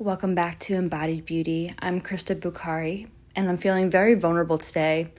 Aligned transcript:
Welcome 0.00 0.34
back 0.34 0.58
to 0.60 0.76
Embodied 0.76 1.26
Beauty. 1.26 1.74
I'm 1.78 2.00
Krista 2.00 2.34
Bukhari, 2.34 3.06
and 3.36 3.50
I'm 3.50 3.58
feeling 3.58 3.90
very 3.90 4.14
vulnerable 4.14 4.56
today 4.56 5.12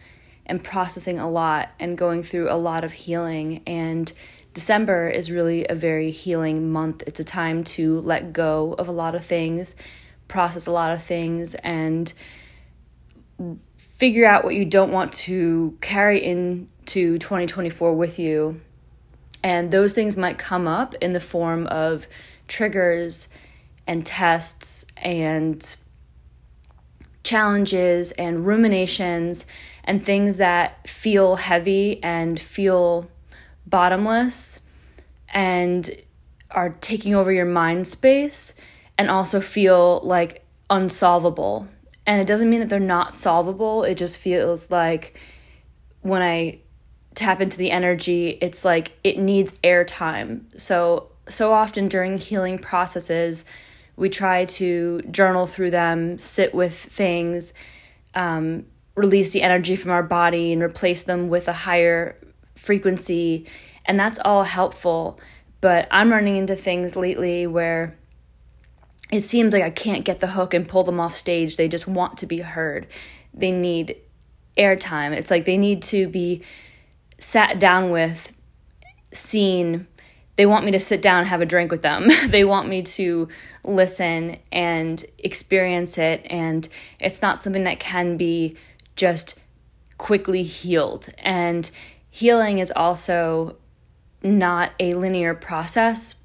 and 0.48 0.64
processing 0.64 1.20
a 1.20 1.30
lot 1.30 1.70
and 1.80 1.96
going 1.96 2.24
through 2.24 2.50
a 2.50 2.58
lot 2.58 2.84
of 2.84 2.92
healing. 2.92 3.62
And 3.68 4.12
December 4.56 5.08
is 5.08 5.30
really 5.30 5.68
a 5.68 5.76
very 5.76 6.10
healing 6.10 6.72
month. 6.72 7.04
It's 7.06 7.20
a 7.20 7.24
time 7.24 7.64
to 7.66 8.00
let 8.00 8.34
go 8.34 8.74
of 8.74 8.88
a 8.88 8.92
lot 8.92 9.14
of 9.14 9.24
things, 9.24 9.76
process 10.28 10.66
a 10.66 10.72
lot 10.72 10.94
of 10.94 11.04
things, 11.04 11.54
and 11.54 12.12
figure 13.78 14.26
out 14.26 14.44
what 14.44 14.56
you 14.56 14.66
don't 14.66 14.92
want 14.92 15.14
to 15.14 15.78
carry 15.82 16.26
into 16.26 17.20
2024 17.20 17.94
with 17.94 18.18
you. 18.18 18.60
And 19.44 19.70
those 19.70 19.94
things 19.94 20.18
might 20.18 20.40
come 20.40 20.68
up 20.68 20.96
in 20.96 21.14
the 21.14 21.20
form 21.20 21.68
of 21.68 22.08
triggers 22.48 23.28
and 23.88 24.06
tests 24.06 24.86
and 24.98 25.76
challenges 27.24 28.12
and 28.12 28.46
ruminations 28.46 29.46
and 29.84 30.06
things 30.06 30.38
that 30.38 30.88
feel 30.88 31.36
heavy 31.36 32.02
and 32.04 32.40
feel 32.40 33.10
bottomless 33.66 34.60
and 35.30 35.90
are 36.50 36.72
taking 36.82 37.16
over 37.16 37.32
your 37.32 37.46
mind 37.46 37.88
space 37.88 38.54
and 38.98 39.10
also 39.10 39.40
feel 39.40 40.02
like 40.04 40.44
unsolvable. 40.70 41.68
And 42.06 42.20
it 42.20 42.28
doesn't 42.28 42.50
mean 42.50 42.60
that 42.60 42.70
they're 42.70 42.80
not 42.80 43.16
solvable, 43.16 43.84
it 43.84 43.96
just 43.96 44.18
feels 44.18 44.70
like 44.72 45.20
when 46.02 46.22
I 46.22 46.60
tap 47.14 47.42
into 47.42 47.58
the 47.58 47.72
energy, 47.72 48.38
it's 48.42 48.66
like 48.66 48.98
it 49.04 49.20
needs 49.20 49.52
airtime. 49.64 50.42
So, 50.60 51.12
so 51.28 51.54
often 51.54 51.88
during 51.88 52.18
healing 52.18 52.58
processes, 52.58 53.46
we 53.96 54.10
try 54.10 54.46
to 54.46 55.02
journal 55.12 55.46
through 55.46 55.72
them, 55.72 56.18
sit 56.20 56.54
with 56.54 56.76
things, 56.76 57.54
um, 58.16 58.66
release 58.96 59.32
the 59.32 59.42
energy 59.42 59.76
from 59.76 59.92
our 59.92 60.04
body, 60.04 60.54
and 60.54 60.62
replace 60.62 61.04
them 61.04 61.30
with 61.30 61.48
a 61.48 61.54
higher 61.54 62.18
frequency. 62.56 63.48
And 63.86 64.00
that's 64.00 64.20
all 64.20 64.44
helpful. 64.44 65.20
But 65.60 65.88
I'm 65.92 66.12
running 66.12 66.38
into 66.38 66.56
things 66.56 66.96
lately 66.96 67.48
where 67.48 67.98
it 69.12 69.24
seems 69.24 69.54
like 69.54 69.64
I 69.64 69.70
can't 69.70 70.06
get 70.06 70.20
the 70.20 70.28
hook 70.28 70.54
and 70.54 70.68
pull 70.68 70.84
them 70.84 71.00
off 71.00 71.16
stage. 71.16 71.58
They 71.58 71.68
just 71.68 71.88
want 71.88 72.18
to 72.20 72.26
be 72.26 72.40
heard. 72.40 72.88
They 73.34 73.52
need 73.52 73.98
airtime. 74.58 75.16
It's 75.16 75.30
like 75.30 75.46
they 75.46 75.58
need 75.58 75.84
to 75.84 76.08
be 76.08 76.44
sat 77.20 77.60
down 77.60 77.92
with, 77.92 78.32
seen, 79.14 79.88
they 80.36 80.46
want 80.46 80.66
me 80.66 80.72
to 80.72 80.80
sit 80.80 81.02
down 81.02 81.20
and 81.20 81.28
have 81.28 81.42
a 81.42 81.46
drink 81.46 81.72
with 81.72 81.82
them. 81.82 82.08
they 82.28 82.44
want 82.44 82.68
me 82.68 82.82
to 82.82 83.28
listen 83.64 84.38
and 84.52 85.04
experience 85.18 85.98
it. 85.98 86.26
And 86.30 86.68
it's 87.00 87.22
not 87.22 87.42
something 87.42 87.64
that 87.66 87.80
can 87.80 88.18
be 88.18 88.56
just 88.96 89.38
quickly 89.98 90.44
healed. 90.44 91.10
And 91.20 91.70
healing 92.10 92.60
is 92.60 92.72
also 92.76 93.58
not 94.24 94.72
a 94.80 94.94
linear 94.94 95.34
process. 95.34 96.16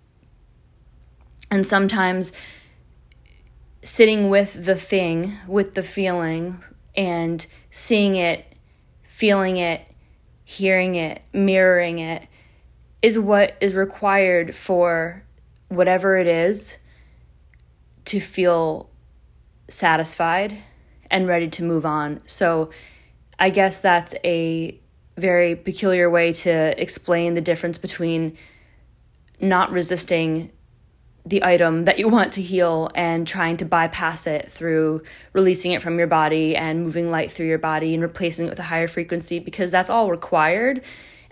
And 1.51 1.67
sometimes 1.67 2.33
sitting 3.83 4.31
with 4.31 4.65
the 4.65 4.75
thing, 4.75 5.35
with 5.47 5.75
the 5.75 5.83
feeling, 5.83 6.63
and 6.97 7.47
seeing 7.71 8.17
it, 8.17 8.55
feeling 9.05 9.57
it, 9.59 9.87
hearing 10.45 10.95
it, 10.95 11.23
mirroring 11.33 11.99
it 11.99 12.27
is 13.03 13.19
what 13.19 13.57
is 13.61 13.75
required 13.75 14.55
for 14.55 15.25
whatever 15.69 16.17
it 16.17 16.29
is 16.29 16.79
to 18.07 18.21
feel 18.21 18.91
satisfied 19.69 20.57
and 21.11 21.27
ready 21.27 21.49
to 21.49 21.63
move 21.63 21.85
on. 21.85 22.21
So 22.27 22.71
I 23.39 23.51
guess 23.51 23.81
that's 23.81 24.15
a 24.25 24.81
very 25.17 25.57
peculiar 25.57 26.11
way 26.11 26.33
to 26.33 26.81
explain 26.81 27.35
the 27.35 27.41
difference 27.41 27.79
between 27.79 28.37
not 29.41 29.71
resisting 29.71 30.51
the 31.25 31.43
item 31.43 31.85
that 31.87 31.99
you 31.99 32.09
want 32.09 32.33
to 32.35 32.43
heal 32.43 32.89
and 32.95 33.27
trying 33.27 33.57
to 33.57 33.65
bypass 33.65 34.27
it 34.27 34.51
through 34.51 35.03
releasing 35.33 35.73
it 35.73 35.83
from 35.83 35.99
your 35.99 36.07
body 36.07 36.55
and 36.55 36.85
moving 36.85 37.11
light 37.11 37.33
through 37.33 37.47
your 37.47 37.59
body 37.59 37.95
and 37.95 38.03
replacing 38.03 38.47
it 38.47 38.51
with 38.51 38.61
a 38.61 38.65
higher 38.65 38.87
frequency 38.87 39.41
because 39.41 39.73
that's 39.73 39.91
all 39.91 40.11
required 40.11 40.83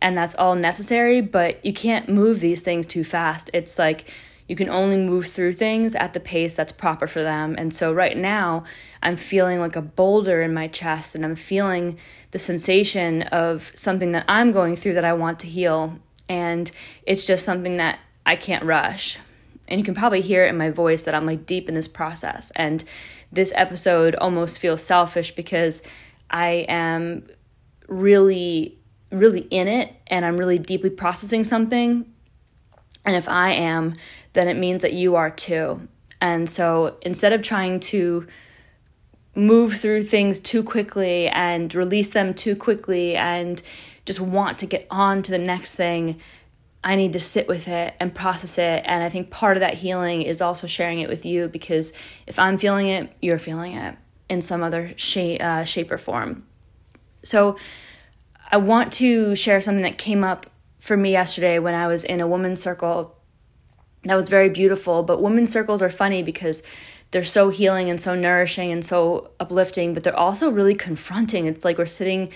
and 0.04 0.18
that's 0.18 0.34
all 0.34 0.54
necessary, 0.54 1.22
but 1.22 1.64
you 1.64 1.72
can't 1.72 2.10
move 2.10 2.40
these 2.40 2.60
things 2.60 2.84
too 2.84 3.04
fast. 3.04 3.48
It's 3.54 3.78
like 3.78 4.04
you 4.46 4.54
can 4.54 4.68
only 4.68 4.98
move 4.98 5.28
through 5.28 5.54
things 5.54 5.94
at 5.94 6.12
the 6.12 6.20
pace 6.20 6.54
that's 6.54 6.72
proper 6.72 7.06
for 7.06 7.22
them. 7.22 7.54
And 7.56 7.74
so 7.74 7.90
right 7.90 8.14
now, 8.14 8.64
I'm 9.02 9.16
feeling 9.16 9.60
like 9.60 9.76
a 9.76 9.80
boulder 9.80 10.42
in 10.42 10.52
my 10.52 10.68
chest 10.68 11.14
and 11.14 11.24
I'm 11.24 11.36
feeling 11.36 11.96
the 12.32 12.38
sensation 12.38 13.22
of 13.22 13.72
something 13.74 14.12
that 14.12 14.26
I'm 14.28 14.52
going 14.52 14.76
through 14.76 14.92
that 14.92 15.06
I 15.06 15.14
want 15.14 15.38
to 15.38 15.46
heal. 15.46 15.98
And 16.28 16.70
it's 17.06 17.26
just 17.26 17.46
something 17.46 17.76
that 17.76 17.98
I 18.26 18.36
can't 18.36 18.66
rush. 18.66 19.18
And 19.68 19.80
you 19.80 19.84
can 19.86 19.94
probably 19.94 20.20
hear 20.20 20.44
it 20.44 20.50
in 20.50 20.58
my 20.58 20.68
voice 20.68 21.04
that 21.04 21.14
I'm 21.14 21.24
like 21.24 21.46
deep 21.46 21.66
in 21.66 21.74
this 21.74 21.88
process. 21.88 22.52
And 22.56 22.84
this 23.32 23.54
episode 23.56 24.16
almost 24.16 24.58
feels 24.58 24.82
selfish 24.82 25.34
because 25.34 25.80
I 26.28 26.66
am 26.68 27.26
really 27.88 28.83
really 29.10 29.42
in 29.42 29.68
it 29.68 29.94
and 30.06 30.24
I'm 30.24 30.36
really 30.36 30.58
deeply 30.58 30.90
processing 30.90 31.44
something. 31.44 32.12
And 33.04 33.16
if 33.16 33.28
I 33.28 33.52
am, 33.52 33.94
then 34.32 34.48
it 34.48 34.54
means 34.54 34.82
that 34.82 34.92
you 34.92 35.16
are 35.16 35.30
too. 35.30 35.88
And 36.20 36.48
so 36.48 36.96
instead 37.02 37.32
of 37.32 37.42
trying 37.42 37.80
to 37.80 38.26
move 39.34 39.74
through 39.74 40.04
things 40.04 40.40
too 40.40 40.62
quickly 40.62 41.28
and 41.28 41.74
release 41.74 42.10
them 42.10 42.34
too 42.34 42.56
quickly 42.56 43.16
and 43.16 43.60
just 44.06 44.20
want 44.20 44.58
to 44.58 44.66
get 44.66 44.86
on 44.90 45.22
to 45.22 45.32
the 45.32 45.38
next 45.38 45.74
thing, 45.74 46.20
I 46.82 46.96
need 46.96 47.14
to 47.14 47.20
sit 47.20 47.48
with 47.48 47.66
it 47.66 47.94
and 47.98 48.14
process 48.14 48.58
it. 48.58 48.82
And 48.84 49.02
I 49.02 49.08
think 49.08 49.30
part 49.30 49.56
of 49.56 49.62
that 49.62 49.74
healing 49.74 50.22
is 50.22 50.40
also 50.40 50.66
sharing 50.66 51.00
it 51.00 51.08
with 51.08 51.24
you 51.24 51.48
because 51.48 51.92
if 52.26 52.38
I'm 52.38 52.58
feeling 52.58 52.88
it, 52.88 53.10
you're 53.22 53.38
feeling 53.38 53.72
it 53.72 53.96
in 54.28 54.42
some 54.42 54.62
other 54.62 54.92
shape, 54.96 55.42
uh, 55.42 55.64
shape 55.64 55.90
or 55.90 55.98
form. 55.98 56.46
So 57.22 57.56
I 58.54 58.56
want 58.56 58.92
to 58.94 59.34
share 59.34 59.60
something 59.60 59.82
that 59.82 59.98
came 59.98 60.22
up 60.22 60.46
for 60.78 60.96
me 60.96 61.10
yesterday 61.10 61.58
when 61.58 61.74
I 61.74 61.88
was 61.88 62.04
in 62.04 62.20
a 62.20 62.26
woman's 62.28 62.62
circle 62.62 63.16
that 64.04 64.14
was 64.14 64.28
very 64.28 64.48
beautiful. 64.48 65.02
But 65.02 65.20
women's 65.20 65.50
circles 65.50 65.82
are 65.82 65.90
funny 65.90 66.22
because 66.22 66.62
they're 67.10 67.24
so 67.24 67.48
healing 67.48 67.90
and 67.90 68.00
so 68.00 68.14
nourishing 68.14 68.70
and 68.70 68.86
so 68.86 69.32
uplifting, 69.40 69.92
but 69.92 70.04
they're 70.04 70.16
also 70.16 70.50
really 70.50 70.76
confronting. 70.76 71.46
It's 71.46 71.64
like 71.64 71.78
we're 71.78 71.86
sitting 71.86 72.30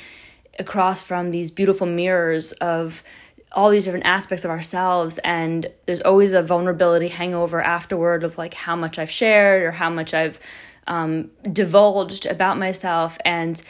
across 0.58 1.02
from 1.02 1.30
these 1.30 1.52
beautiful 1.52 1.86
mirrors 1.86 2.50
of 2.54 3.04
all 3.52 3.70
these 3.70 3.84
different 3.84 4.06
aspects 4.06 4.44
of 4.44 4.50
ourselves 4.50 5.18
and 5.18 5.70
there's 5.86 6.00
always 6.00 6.32
a 6.32 6.42
vulnerability 6.42 7.06
hangover 7.06 7.62
afterward 7.62 8.24
of 8.24 8.36
like 8.36 8.52
how 8.52 8.76
much 8.76 8.98
i've 8.98 9.10
shared 9.10 9.62
or 9.62 9.70
how 9.70 9.88
much 9.88 10.12
i've 10.12 10.38
um, 10.86 11.30
divulged 11.50 12.26
about 12.26 12.58
myself 12.58 13.16
and 13.24 13.62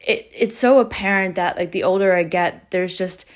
it 0.00 0.30
it's 0.34 0.56
so 0.56 0.80
apparent 0.80 1.34
that 1.36 1.56
like 1.56 1.72
the 1.72 1.84
older 1.84 2.14
I 2.14 2.24
get, 2.24 2.70
there's 2.70 2.96
just 2.96 3.26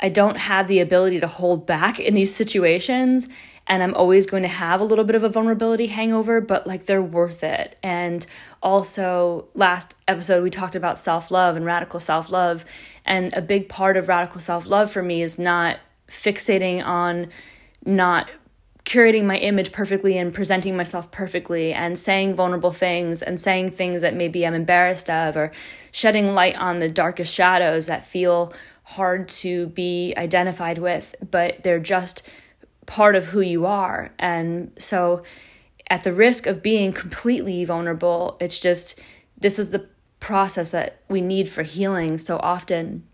I 0.00 0.08
don't 0.08 0.36
have 0.36 0.66
the 0.66 0.80
ability 0.80 1.20
to 1.20 1.26
hold 1.26 1.66
back 1.66 2.00
in 2.00 2.14
these 2.14 2.34
situations 2.34 3.28
and 3.66 3.82
I'm 3.82 3.94
always 3.94 4.26
going 4.26 4.42
to 4.42 4.48
have 4.48 4.80
a 4.80 4.84
little 4.84 5.04
bit 5.04 5.16
of 5.16 5.24
a 5.24 5.28
vulnerability 5.28 5.86
hangover, 5.86 6.40
but 6.40 6.66
like 6.66 6.86
they're 6.86 7.02
worth 7.02 7.42
it. 7.42 7.78
And 7.82 8.26
also, 8.62 9.48
last 9.54 9.94
episode, 10.06 10.42
we 10.42 10.50
talked 10.50 10.74
about 10.74 10.98
self 10.98 11.30
love 11.30 11.56
and 11.56 11.64
radical 11.64 12.00
self 12.00 12.30
love. 12.30 12.64
And 13.06 13.32
a 13.32 13.40
big 13.40 13.68
part 13.68 13.96
of 13.96 14.08
radical 14.08 14.40
self 14.40 14.66
love 14.66 14.90
for 14.90 15.02
me 15.02 15.22
is 15.22 15.38
not 15.38 15.78
fixating 16.08 16.84
on 16.84 17.30
not 17.86 18.30
curating 18.84 19.24
my 19.24 19.38
image 19.38 19.72
perfectly 19.72 20.18
and 20.18 20.34
presenting 20.34 20.76
myself 20.76 21.10
perfectly 21.10 21.72
and 21.72 21.98
saying 21.98 22.34
vulnerable 22.34 22.72
things 22.72 23.22
and 23.22 23.40
saying 23.40 23.70
things 23.70 24.02
that 24.02 24.14
maybe 24.14 24.46
I'm 24.46 24.54
embarrassed 24.54 25.08
of 25.08 25.36
or 25.36 25.52
shedding 25.90 26.34
light 26.34 26.56
on 26.56 26.80
the 26.80 26.88
darkest 26.88 27.32
shadows 27.32 27.86
that 27.86 28.06
feel 28.06 28.52
hard 28.82 29.28
to 29.30 29.68
be 29.68 30.12
identified 30.16 30.78
with, 30.78 31.14
but 31.30 31.62
they're 31.62 31.80
just 31.80 32.22
part 32.86 33.16
of 33.16 33.24
who 33.24 33.40
you 33.40 33.64
are. 33.64 34.12
And 34.18 34.70
so, 34.78 35.22
at 35.90 36.02
the 36.02 36.12
risk 36.12 36.46
of 36.46 36.62
being 36.62 36.92
completely 36.92 37.64
vulnerable, 37.64 38.36
it's 38.40 38.58
just 38.58 38.98
this 39.38 39.58
is 39.58 39.70
the 39.70 39.86
process 40.20 40.70
that 40.70 41.00
we 41.08 41.20
need 41.20 41.48
for 41.48 41.62
healing 41.62 42.16
so 42.18 42.38
often. 42.38 43.04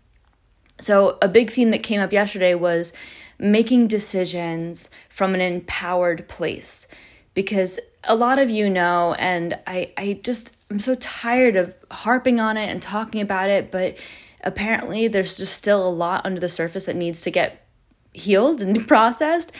So, 0.79 1.17
a 1.21 1.27
big 1.27 1.49
theme 1.49 1.71
that 1.71 1.83
came 1.83 2.01
up 2.01 2.11
yesterday 2.11 2.55
was 2.55 2.93
making 3.41 3.87
decisions 3.87 4.89
from 5.09 5.33
an 5.33 5.41
empowered 5.41 6.27
place. 6.29 6.87
Because 7.33 7.79
a 8.03 8.15
lot 8.15 8.39
of 8.39 8.49
you 8.49 8.69
know 8.69 9.13
and 9.15 9.57
I 9.67 9.91
I 9.97 10.19
just 10.23 10.55
I'm 10.69 10.79
so 10.79 10.95
tired 10.95 11.55
of 11.55 11.73
harping 11.91 12.39
on 12.39 12.57
it 12.57 12.69
and 12.69 12.81
talking 12.81 13.21
about 13.21 13.49
it 13.49 13.71
but 13.71 13.97
apparently 14.43 15.07
there's 15.07 15.37
just 15.37 15.53
still 15.53 15.87
a 15.87 15.89
lot 15.89 16.25
under 16.25 16.39
the 16.39 16.49
surface 16.49 16.85
that 16.85 16.95
needs 16.95 17.21
to 17.21 17.31
get 17.31 17.67
healed 18.13 18.61
and 18.61 18.87
processed. 18.87 19.51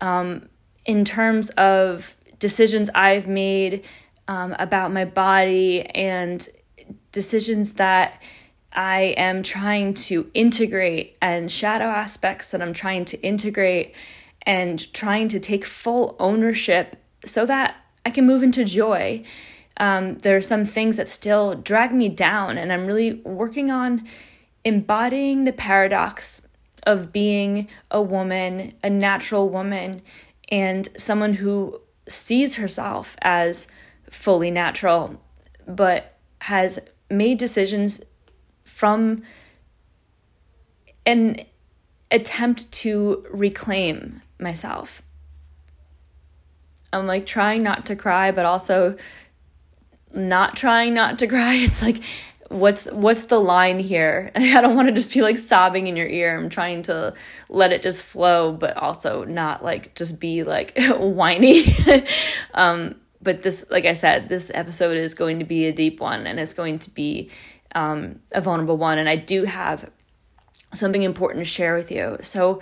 Um, 0.00 0.48
in 0.86 1.04
terms 1.04 1.50
of 1.50 2.16
decisions 2.38 2.90
I've 2.94 3.26
made 3.26 3.84
um, 4.28 4.54
about 4.58 4.92
my 4.92 5.04
body 5.04 5.82
and 5.86 6.46
decisions 7.12 7.74
that 7.74 8.20
I 8.72 9.14
am 9.16 9.42
trying 9.42 9.94
to 9.94 10.30
integrate 10.32 11.16
and 11.20 11.50
shadow 11.50 11.86
aspects 11.86 12.50
that 12.50 12.62
I'm 12.62 12.72
trying 12.72 13.04
to 13.06 13.20
integrate 13.20 13.94
and 14.42 14.92
trying 14.94 15.28
to 15.28 15.40
take 15.40 15.64
full 15.64 16.16
ownership 16.18 16.96
so 17.24 17.46
that 17.46 17.76
I 18.06 18.10
can 18.10 18.26
move 18.26 18.42
into 18.42 18.64
joy. 18.64 19.24
Um, 19.76 20.18
there 20.18 20.36
are 20.36 20.42
some 20.42 20.64
things 20.64 20.96
that 20.96 21.08
still 21.08 21.54
drag 21.54 21.92
me 21.92 22.08
down, 22.08 22.58
and 22.58 22.72
I'm 22.72 22.86
really 22.86 23.14
working 23.24 23.70
on 23.70 24.06
embodying 24.64 25.44
the 25.44 25.52
paradox 25.52 26.42
of 26.84 27.12
being 27.12 27.68
a 27.90 28.00
woman, 28.00 28.74
a 28.82 28.90
natural 28.90 29.48
woman, 29.48 30.02
and 30.50 30.88
someone 30.96 31.34
who 31.34 31.80
sees 32.08 32.56
herself 32.56 33.16
as 33.22 33.68
fully 34.10 34.50
natural, 34.50 35.20
but 35.66 36.18
has 36.40 36.78
made 37.10 37.38
decisions 37.38 38.00
from 38.80 39.22
an 41.04 41.44
attempt 42.10 42.72
to 42.72 43.26
reclaim 43.30 44.22
myself. 44.38 45.02
I'm 46.90 47.06
like 47.06 47.26
trying 47.26 47.62
not 47.62 47.86
to 47.86 47.96
cry, 47.96 48.30
but 48.30 48.46
also 48.46 48.96
not 50.14 50.56
trying 50.56 50.94
not 50.94 51.18
to 51.18 51.26
cry. 51.34 51.56
It's 51.56 51.82
like 51.82 52.00
what's 52.48 52.86
what's 52.86 53.24
the 53.26 53.38
line 53.38 53.80
here? 53.80 54.32
I 54.34 54.62
don't 54.62 54.76
want 54.76 54.88
to 54.88 54.94
just 54.94 55.12
be 55.12 55.20
like 55.20 55.36
sobbing 55.36 55.86
in 55.86 55.94
your 55.94 56.08
ear. 56.08 56.34
I'm 56.34 56.48
trying 56.48 56.80
to 56.84 57.12
let 57.50 57.72
it 57.72 57.82
just 57.82 58.02
flow, 58.02 58.50
but 58.50 58.78
also 58.78 59.24
not 59.24 59.62
like 59.62 59.94
just 59.94 60.18
be 60.18 60.42
like 60.42 60.78
whiny. 60.96 61.76
um, 62.54 62.96
but 63.20 63.42
this, 63.42 63.66
like 63.68 63.84
I 63.84 63.92
said, 63.92 64.30
this 64.30 64.50
episode 64.54 64.96
is 64.96 65.12
going 65.12 65.40
to 65.40 65.44
be 65.44 65.66
a 65.66 65.72
deep 65.72 66.00
one, 66.00 66.26
and 66.26 66.40
it's 66.40 66.54
going 66.54 66.78
to 66.78 66.90
be 66.90 67.30
um, 67.74 68.20
a 68.32 68.40
vulnerable 68.40 68.76
one. 68.76 68.98
And 68.98 69.08
I 69.08 69.16
do 69.16 69.44
have 69.44 69.90
something 70.74 71.02
important 71.02 71.44
to 71.44 71.50
share 71.50 71.74
with 71.74 71.90
you. 71.90 72.18
So, 72.22 72.60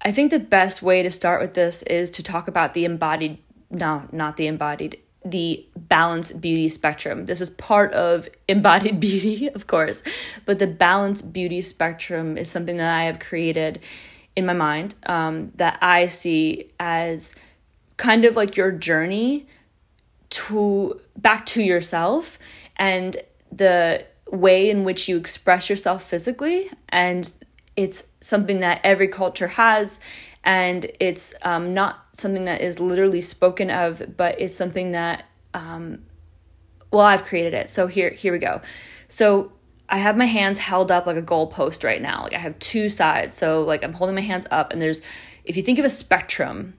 I 0.00 0.12
think 0.12 0.30
the 0.30 0.38
best 0.38 0.80
way 0.80 1.02
to 1.02 1.10
start 1.10 1.40
with 1.40 1.54
this 1.54 1.82
is 1.82 2.10
to 2.10 2.22
talk 2.22 2.46
about 2.46 2.72
the 2.72 2.84
embodied, 2.84 3.38
no, 3.70 4.04
not 4.12 4.36
the 4.36 4.46
embodied, 4.46 4.98
the 5.24 5.66
balanced 5.76 6.40
beauty 6.40 6.68
spectrum. 6.68 7.26
This 7.26 7.40
is 7.40 7.50
part 7.50 7.92
of 7.92 8.28
embodied 8.48 9.00
beauty, 9.00 9.48
of 9.48 9.66
course, 9.66 10.02
but 10.44 10.58
the 10.58 10.66
balanced 10.66 11.32
beauty 11.32 11.60
spectrum 11.60 12.36
is 12.36 12.50
something 12.50 12.76
that 12.76 12.94
I 12.94 13.04
have 13.04 13.18
created 13.18 13.80
in 14.36 14.46
my 14.46 14.52
mind 14.52 14.94
um, 15.06 15.50
that 15.56 15.78
I 15.82 16.06
see 16.06 16.70
as 16.78 17.34
kind 17.96 18.24
of 18.24 18.36
like 18.36 18.56
your 18.56 18.70
journey 18.70 19.48
to 20.30 21.00
back 21.16 21.44
to 21.46 21.62
yourself 21.62 22.38
and 22.76 23.16
the 23.50 24.04
way 24.30 24.70
in 24.70 24.84
which 24.84 25.08
you 25.08 25.16
express 25.16 25.70
yourself 25.70 26.04
physically 26.04 26.70
and 26.90 27.30
it's 27.76 28.04
something 28.20 28.60
that 28.60 28.80
every 28.84 29.08
culture 29.08 29.48
has 29.48 30.00
and 30.44 30.90
it's 31.00 31.34
um, 31.42 31.74
not 31.74 32.06
something 32.12 32.44
that 32.44 32.60
is 32.60 32.80
literally 32.80 33.20
spoken 33.20 33.70
of, 33.70 34.16
but 34.16 34.40
it's 34.40 34.56
something 34.56 34.92
that 34.92 35.24
um, 35.54 36.00
well, 36.90 37.04
I've 37.04 37.24
created 37.24 37.54
it. 37.54 37.70
So 37.70 37.86
here, 37.86 38.10
here 38.10 38.32
we 38.32 38.38
go. 38.38 38.62
So 39.08 39.52
I 39.88 39.98
have 39.98 40.16
my 40.16 40.26
hands 40.26 40.58
held 40.58 40.90
up 40.90 41.06
like 41.06 41.16
a 41.16 41.22
goalpost 41.22 41.84
right 41.84 42.00
now. 42.00 42.24
Like 42.24 42.34
I 42.34 42.38
have 42.38 42.58
two 42.58 42.88
sides. 42.88 43.36
So 43.36 43.62
like 43.62 43.82
I'm 43.82 43.92
holding 43.92 44.14
my 44.14 44.22
hands 44.22 44.46
up, 44.50 44.72
and 44.72 44.80
there's 44.80 45.00
if 45.44 45.56
you 45.56 45.62
think 45.62 45.78
of 45.78 45.84
a 45.84 45.90
spectrum, 45.90 46.74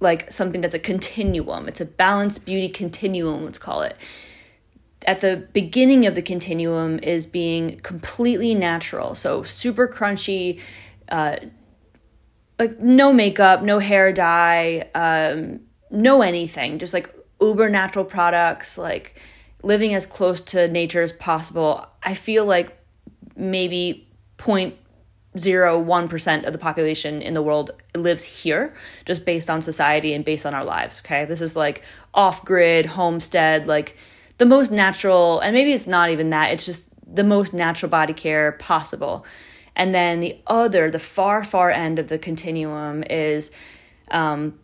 like 0.00 0.30
something 0.30 0.60
that's 0.60 0.74
a 0.74 0.78
continuum, 0.78 1.68
it's 1.68 1.80
a 1.80 1.84
balanced 1.84 2.46
beauty 2.46 2.68
continuum. 2.68 3.44
Let's 3.44 3.58
call 3.58 3.82
it. 3.82 3.96
At 5.04 5.20
the 5.20 5.46
beginning 5.52 6.06
of 6.06 6.14
the 6.14 6.22
continuum 6.22 6.98
is 7.00 7.26
being 7.26 7.78
completely 7.80 8.54
natural. 8.54 9.14
So 9.14 9.42
super 9.42 9.86
crunchy. 9.86 10.60
Uh, 11.08 11.36
like 12.58 12.80
no 12.80 13.12
makeup, 13.12 13.62
no 13.62 13.78
hair 13.78 14.12
dye, 14.12 14.88
um, 14.94 15.60
no 15.90 16.22
anything, 16.22 16.78
just 16.78 16.94
like 16.94 17.14
uber 17.40 17.68
natural 17.68 18.04
products, 18.04 18.78
like 18.78 19.20
living 19.62 19.94
as 19.94 20.06
close 20.06 20.40
to 20.40 20.68
nature 20.68 21.02
as 21.02 21.12
possible. 21.12 21.86
I 22.02 22.14
feel 22.14 22.46
like 22.46 22.76
maybe 23.36 24.08
0.01% 24.38 26.46
of 26.46 26.52
the 26.52 26.58
population 26.58 27.22
in 27.22 27.34
the 27.34 27.42
world 27.42 27.72
lives 27.94 28.24
here 28.24 28.74
just 29.04 29.24
based 29.24 29.50
on 29.50 29.60
society 29.60 30.14
and 30.14 30.24
based 30.24 30.46
on 30.46 30.54
our 30.54 30.64
lives, 30.64 31.02
okay? 31.04 31.26
This 31.26 31.42
is 31.42 31.56
like 31.56 31.82
off 32.14 32.44
grid, 32.44 32.86
homestead, 32.86 33.66
like 33.66 33.96
the 34.38 34.46
most 34.46 34.70
natural, 34.70 35.40
and 35.40 35.54
maybe 35.54 35.72
it's 35.72 35.86
not 35.86 36.10
even 36.10 36.30
that, 36.30 36.52
it's 36.52 36.66
just 36.66 36.88
the 37.06 37.24
most 37.24 37.52
natural 37.52 37.88
body 37.88 38.12
care 38.12 38.52
possible. 38.52 39.24
And 39.74 39.94
then 39.94 40.20
the 40.20 40.38
other, 40.46 40.90
the 40.90 40.98
far, 40.98 41.44
far 41.44 41.70
end 41.70 41.98
of 41.98 42.08
the 42.08 42.18
continuum 42.18 43.04
is 43.04 43.50
um, 44.10 44.58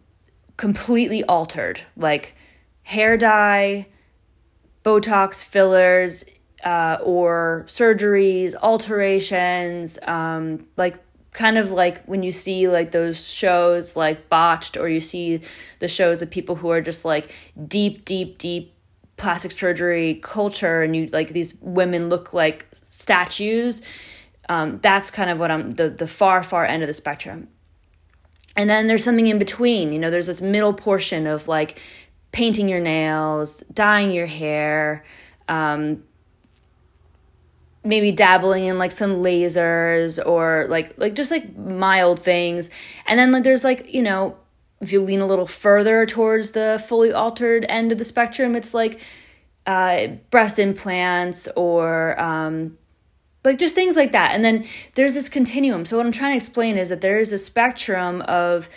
completely 0.56 1.22
altered. 1.24 1.80
Like 1.96 2.34
hair 2.82 3.16
dye, 3.16 3.86
Botox 4.84 5.44
fillers, 5.44 6.24
uh, 6.64 6.98
or 7.02 7.66
surgeries, 7.68 8.54
alterations, 8.54 9.98
um, 10.06 10.66
like 10.76 10.98
kind 11.32 11.56
of 11.56 11.70
like 11.70 12.04
when 12.04 12.22
you 12.22 12.30
see 12.30 12.68
like 12.68 12.90
those 12.90 13.26
shows 13.26 13.96
like 13.96 14.28
botched 14.28 14.76
or 14.76 14.88
you 14.88 15.00
see 15.00 15.40
the 15.78 15.88
shows 15.88 16.20
of 16.20 16.30
people 16.30 16.56
who 16.56 16.70
are 16.70 16.82
just 16.82 17.04
like 17.06 17.32
deep 17.66 18.04
deep 18.04 18.36
deep 18.36 18.71
plastic 19.22 19.52
surgery 19.52 20.18
culture 20.22 20.82
and 20.82 20.94
you 20.94 21.06
like 21.06 21.30
these 21.30 21.54
women 21.60 22.08
look 22.08 22.32
like 22.32 22.66
statues 22.82 23.80
um, 24.48 24.78
that's 24.82 25.10
kind 25.10 25.30
of 25.30 25.38
what 25.38 25.50
i'm 25.50 25.70
the, 25.72 25.88
the 25.88 26.06
far 26.06 26.42
far 26.42 26.64
end 26.66 26.82
of 26.82 26.86
the 26.86 26.92
spectrum 26.92 27.48
and 28.56 28.68
then 28.68 28.86
there's 28.86 29.04
something 29.04 29.28
in 29.28 29.38
between 29.38 29.92
you 29.92 29.98
know 29.98 30.10
there's 30.10 30.26
this 30.26 30.42
middle 30.42 30.74
portion 30.74 31.26
of 31.26 31.48
like 31.48 31.80
painting 32.32 32.68
your 32.68 32.80
nails, 32.80 33.60
dyeing 33.72 34.10
your 34.10 34.26
hair, 34.26 35.04
um, 35.48 36.02
maybe 37.84 38.10
dabbling 38.10 38.64
in 38.64 38.78
like 38.78 38.92
some 38.92 39.22
lasers 39.22 40.24
or 40.24 40.66
like 40.68 40.94
like 40.96 41.14
just 41.14 41.30
like 41.30 41.56
mild 41.56 42.18
things. 42.18 42.70
And 43.06 43.18
then 43.18 43.30
like 43.32 43.44
there's 43.44 43.64
like, 43.64 43.92
you 43.92 44.02
know, 44.02 44.36
if 44.82 44.92
you 44.92 45.00
lean 45.00 45.20
a 45.20 45.26
little 45.26 45.46
further 45.46 46.04
towards 46.04 46.50
the 46.50 46.82
fully 46.86 47.12
altered 47.12 47.64
end 47.68 47.92
of 47.92 47.98
the 47.98 48.04
spectrum, 48.04 48.56
it's 48.56 48.74
like 48.74 49.00
uh, 49.64 50.08
breast 50.30 50.58
implants 50.58 51.48
or 51.56 52.20
um, 52.20 52.76
like 53.44 53.58
just 53.58 53.76
things 53.76 53.94
like 53.94 54.10
that. 54.12 54.34
And 54.34 54.42
then 54.42 54.66
there's 54.94 55.14
this 55.14 55.28
continuum. 55.28 55.84
So 55.86 55.96
what 55.96 56.04
I'm 56.04 56.12
trying 56.12 56.32
to 56.32 56.36
explain 56.36 56.76
is 56.76 56.88
that 56.88 57.00
there 57.00 57.20
is 57.20 57.32
a 57.32 57.38
spectrum 57.38 58.20
of 58.22 58.68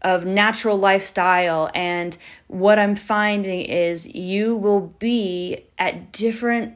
of 0.00 0.24
natural 0.24 0.78
lifestyle 0.78 1.68
and 1.74 2.16
what 2.46 2.78
i'm 2.78 2.94
finding 2.94 3.62
is 3.62 4.06
you 4.06 4.54
will 4.54 4.94
be 5.00 5.64
at 5.76 6.12
different 6.12 6.72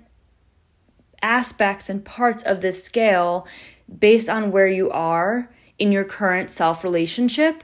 aspects 1.23 1.89
and 1.89 2.05
parts 2.05 2.43
of 2.43 2.61
this 2.61 2.83
scale 2.83 3.47
based 4.01 4.29
on 4.29 4.51
where 4.51 4.67
you 4.67 4.91
are 4.91 5.49
in 5.79 5.93
your 5.93 6.03
current 6.03 6.51
self 6.51 6.83
relationship 6.83 7.63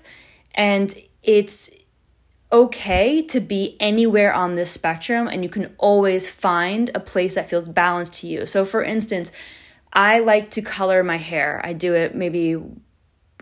and 0.55 0.95
it's 1.23 1.71
okay 2.51 3.23
to 3.23 3.41
be 3.41 3.77
anywhere 3.79 4.33
on 4.33 4.55
this 4.55 4.71
spectrum 4.71 5.29
and 5.29 5.43
you 5.43 5.51
can 5.51 5.75
always 5.77 6.29
find 6.29 6.91
a 6.95 7.01
place 7.01 7.35
that 7.35 7.51
feels 7.51 7.69
balanced 7.69 8.15
to 8.15 8.27
you 8.27 8.47
so 8.47 8.65
for 8.65 8.83
instance 8.83 9.31
I 9.93 10.21
like 10.21 10.51
to 10.53 10.63
color 10.63 11.03
my 11.03 11.17
hair. 11.17 11.61
I 11.65 11.73
do 11.73 11.95
it 11.95 12.15
maybe 12.15 12.57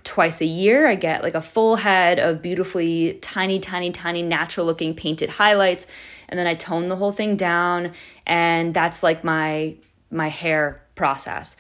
twice 0.05 0.41
a 0.41 0.47
year. 0.47 0.87
I 0.87 0.95
get 0.95 1.23
like 1.23 1.35
a 1.35 1.43
full 1.43 1.77
head 1.77 2.19
of 2.19 2.41
beautifully 2.41 3.15
tiny, 3.21 3.59
tiny, 3.59 3.91
tiny, 3.91 4.23
natural 4.23 4.67
looking 4.67 4.95
painted 4.95 5.29
highlights. 5.29 5.87
And 6.29 6.39
then 6.39 6.47
I 6.47 6.55
tone 6.55 6.89
the 6.89 6.97
whole 6.97 7.13
thing 7.13 7.37
down. 7.37 7.93
And 8.27 8.73
that's 8.73 9.03
like 9.03 9.25
my 9.25 9.75
my 10.11 10.29
hair 10.29 10.83
process. 10.95 11.57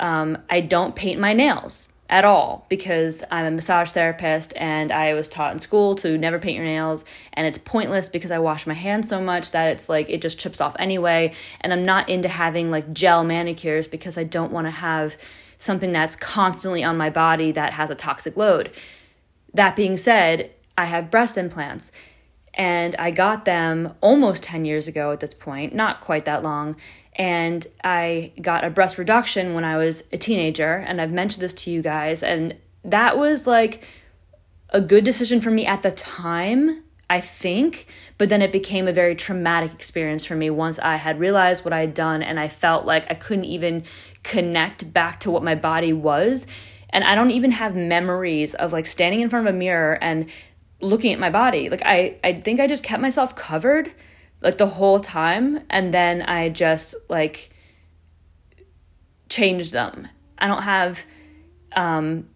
Um, 0.00 0.38
I 0.50 0.60
don't 0.60 0.96
paint 0.96 1.20
my 1.20 1.32
nails 1.32 1.88
at 2.10 2.24
all 2.24 2.66
because 2.68 3.24
I'm 3.30 3.46
a 3.46 3.50
massage 3.50 3.90
therapist 3.90 4.52
and 4.56 4.92
I 4.92 5.14
was 5.14 5.28
taught 5.28 5.54
in 5.54 5.60
school 5.60 5.94
to 5.96 6.18
never 6.18 6.38
paint 6.38 6.56
your 6.56 6.64
nails 6.64 7.04
and 7.32 7.46
it's 7.46 7.58
pointless 7.58 8.08
because 8.08 8.30
I 8.30 8.38
wash 8.38 8.66
my 8.66 8.74
hands 8.74 9.08
so 9.08 9.22
much 9.22 9.52
that 9.52 9.70
it's 9.70 9.88
like 9.88 10.10
it 10.10 10.20
just 10.20 10.38
chips 10.38 10.60
off 10.60 10.76
anyway 10.78 11.34
and 11.62 11.72
I'm 11.72 11.82
not 11.82 12.08
into 12.08 12.28
having 12.28 12.70
like 12.70 12.92
gel 12.92 13.24
manicures 13.24 13.86
because 13.86 14.18
I 14.18 14.24
don't 14.24 14.52
want 14.52 14.66
to 14.66 14.70
have 14.70 15.16
something 15.56 15.92
that's 15.92 16.14
constantly 16.14 16.84
on 16.84 16.96
my 16.96 17.08
body 17.08 17.52
that 17.52 17.72
has 17.72 17.90
a 17.90 17.94
toxic 17.94 18.36
load. 18.36 18.70
That 19.54 19.74
being 19.74 19.96
said, 19.96 20.50
I 20.76 20.84
have 20.84 21.10
breast 21.10 21.38
implants 21.38 21.90
and 22.52 22.94
I 22.96 23.10
got 23.10 23.44
them 23.44 23.94
almost 24.00 24.42
10 24.42 24.64
years 24.64 24.86
ago 24.86 25.10
at 25.12 25.20
this 25.20 25.34
point, 25.34 25.74
not 25.74 26.00
quite 26.00 26.24
that 26.26 26.42
long. 26.42 26.76
And 27.16 27.66
I 27.82 28.32
got 28.40 28.64
a 28.64 28.70
breast 28.70 28.98
reduction 28.98 29.54
when 29.54 29.64
I 29.64 29.76
was 29.76 30.02
a 30.12 30.18
teenager, 30.18 30.76
and 30.86 31.00
I've 31.00 31.12
mentioned 31.12 31.42
this 31.42 31.54
to 31.54 31.70
you 31.70 31.82
guys, 31.82 32.22
and 32.22 32.56
that 32.84 33.16
was 33.16 33.46
like 33.46 33.84
a 34.70 34.80
good 34.80 35.04
decision 35.04 35.40
for 35.40 35.50
me 35.50 35.66
at 35.66 35.82
the 35.82 35.92
time. 35.92 36.82
I 37.10 37.20
think, 37.20 37.86
but 38.16 38.30
then 38.30 38.40
it 38.40 38.50
became 38.50 38.88
a 38.88 38.92
very 38.92 39.14
traumatic 39.14 39.72
experience 39.74 40.24
for 40.24 40.34
me 40.34 40.48
once 40.48 40.78
I 40.78 40.96
had 40.96 41.20
realized 41.20 41.62
what 41.62 41.74
I 41.74 41.80
had 41.80 41.92
done 41.92 42.22
and 42.22 42.40
I 42.40 42.48
felt 42.48 42.86
like 42.86 43.10
I 43.10 43.14
couldn't 43.14 43.44
even 43.44 43.84
connect 44.22 44.90
back 44.92 45.20
to 45.20 45.30
what 45.30 45.44
my 45.44 45.54
body 45.54 45.92
was. 45.92 46.46
And 46.90 47.04
I 47.04 47.14
don't 47.14 47.30
even 47.30 47.50
have 47.50 47.76
memories 47.76 48.54
of 48.54 48.72
like 48.72 48.86
standing 48.86 49.20
in 49.20 49.28
front 49.28 49.46
of 49.46 49.54
a 49.54 49.58
mirror 49.58 49.98
and 50.00 50.30
looking 50.80 51.12
at 51.12 51.18
my 51.18 51.30
body. 51.30 51.68
Like 51.68 51.82
I 51.84 52.16
I 52.24 52.40
think 52.40 52.58
I 52.58 52.66
just 52.66 52.82
kept 52.82 53.02
myself 53.02 53.36
covered 53.36 53.92
like 54.44 54.58
the 54.58 54.68
whole 54.68 55.00
time 55.00 55.60
and 55.70 55.92
then 55.92 56.22
I 56.22 56.50
just 56.50 56.94
like 57.08 57.50
changed 59.28 59.72
them. 59.72 60.06
I 60.38 60.46
don't 60.46 60.62
have 60.62 61.00
um 61.74 62.28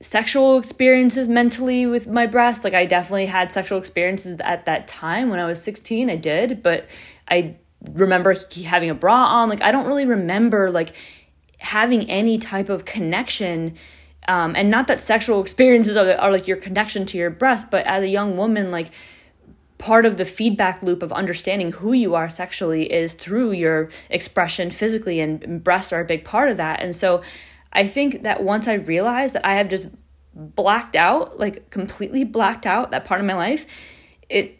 sexual 0.00 0.58
experiences 0.58 1.28
mentally 1.28 1.86
with 1.86 2.08
my 2.08 2.26
breast. 2.26 2.64
Like 2.64 2.74
I 2.74 2.86
definitely 2.86 3.26
had 3.26 3.52
sexual 3.52 3.78
experiences 3.78 4.36
at 4.40 4.66
that 4.66 4.88
time 4.88 5.30
when 5.30 5.38
I 5.38 5.44
was 5.44 5.62
16. 5.62 6.10
I 6.10 6.16
did, 6.16 6.62
but 6.62 6.86
I 7.28 7.56
remember 7.92 8.34
having 8.64 8.90
a 8.90 8.94
bra 8.94 9.14
on. 9.14 9.48
Like 9.48 9.62
I 9.62 9.70
don't 9.70 9.86
really 9.86 10.06
remember 10.06 10.70
like 10.70 10.94
having 11.58 12.10
any 12.10 12.38
type 12.38 12.68
of 12.68 12.84
connection. 12.84 13.76
Um, 14.26 14.54
and 14.56 14.70
not 14.70 14.88
that 14.88 15.00
sexual 15.00 15.40
experiences 15.42 15.96
are, 15.96 16.10
are 16.14 16.32
like 16.32 16.48
your 16.48 16.56
connection 16.56 17.06
to 17.06 17.18
your 17.18 17.30
breast, 17.30 17.70
but 17.70 17.86
as 17.86 18.02
a 18.02 18.08
young 18.08 18.36
woman, 18.36 18.70
like 18.70 18.90
part 19.82 20.06
of 20.06 20.16
the 20.16 20.24
feedback 20.24 20.80
loop 20.80 21.02
of 21.02 21.10
understanding 21.12 21.72
who 21.72 21.92
you 21.92 22.14
are 22.14 22.28
sexually 22.28 22.90
is 22.92 23.14
through 23.14 23.50
your 23.50 23.90
expression 24.10 24.70
physically, 24.70 25.18
and 25.18 25.64
breasts 25.64 25.92
are 25.92 26.00
a 26.00 26.04
big 26.04 26.24
part 26.24 26.48
of 26.48 26.56
that. 26.56 26.80
And 26.80 26.94
so 26.94 27.20
I 27.72 27.84
think 27.88 28.22
that 28.22 28.44
once 28.44 28.68
I 28.68 28.74
realized 28.74 29.34
that 29.34 29.44
I 29.44 29.54
have 29.54 29.68
just 29.68 29.88
blacked 30.34 30.94
out, 30.94 31.36
like 31.40 31.70
completely 31.70 32.22
blacked 32.22 32.64
out 32.64 32.92
that 32.92 33.04
part 33.04 33.20
of 33.20 33.26
my 33.26 33.34
life, 33.34 33.66
it 34.28 34.56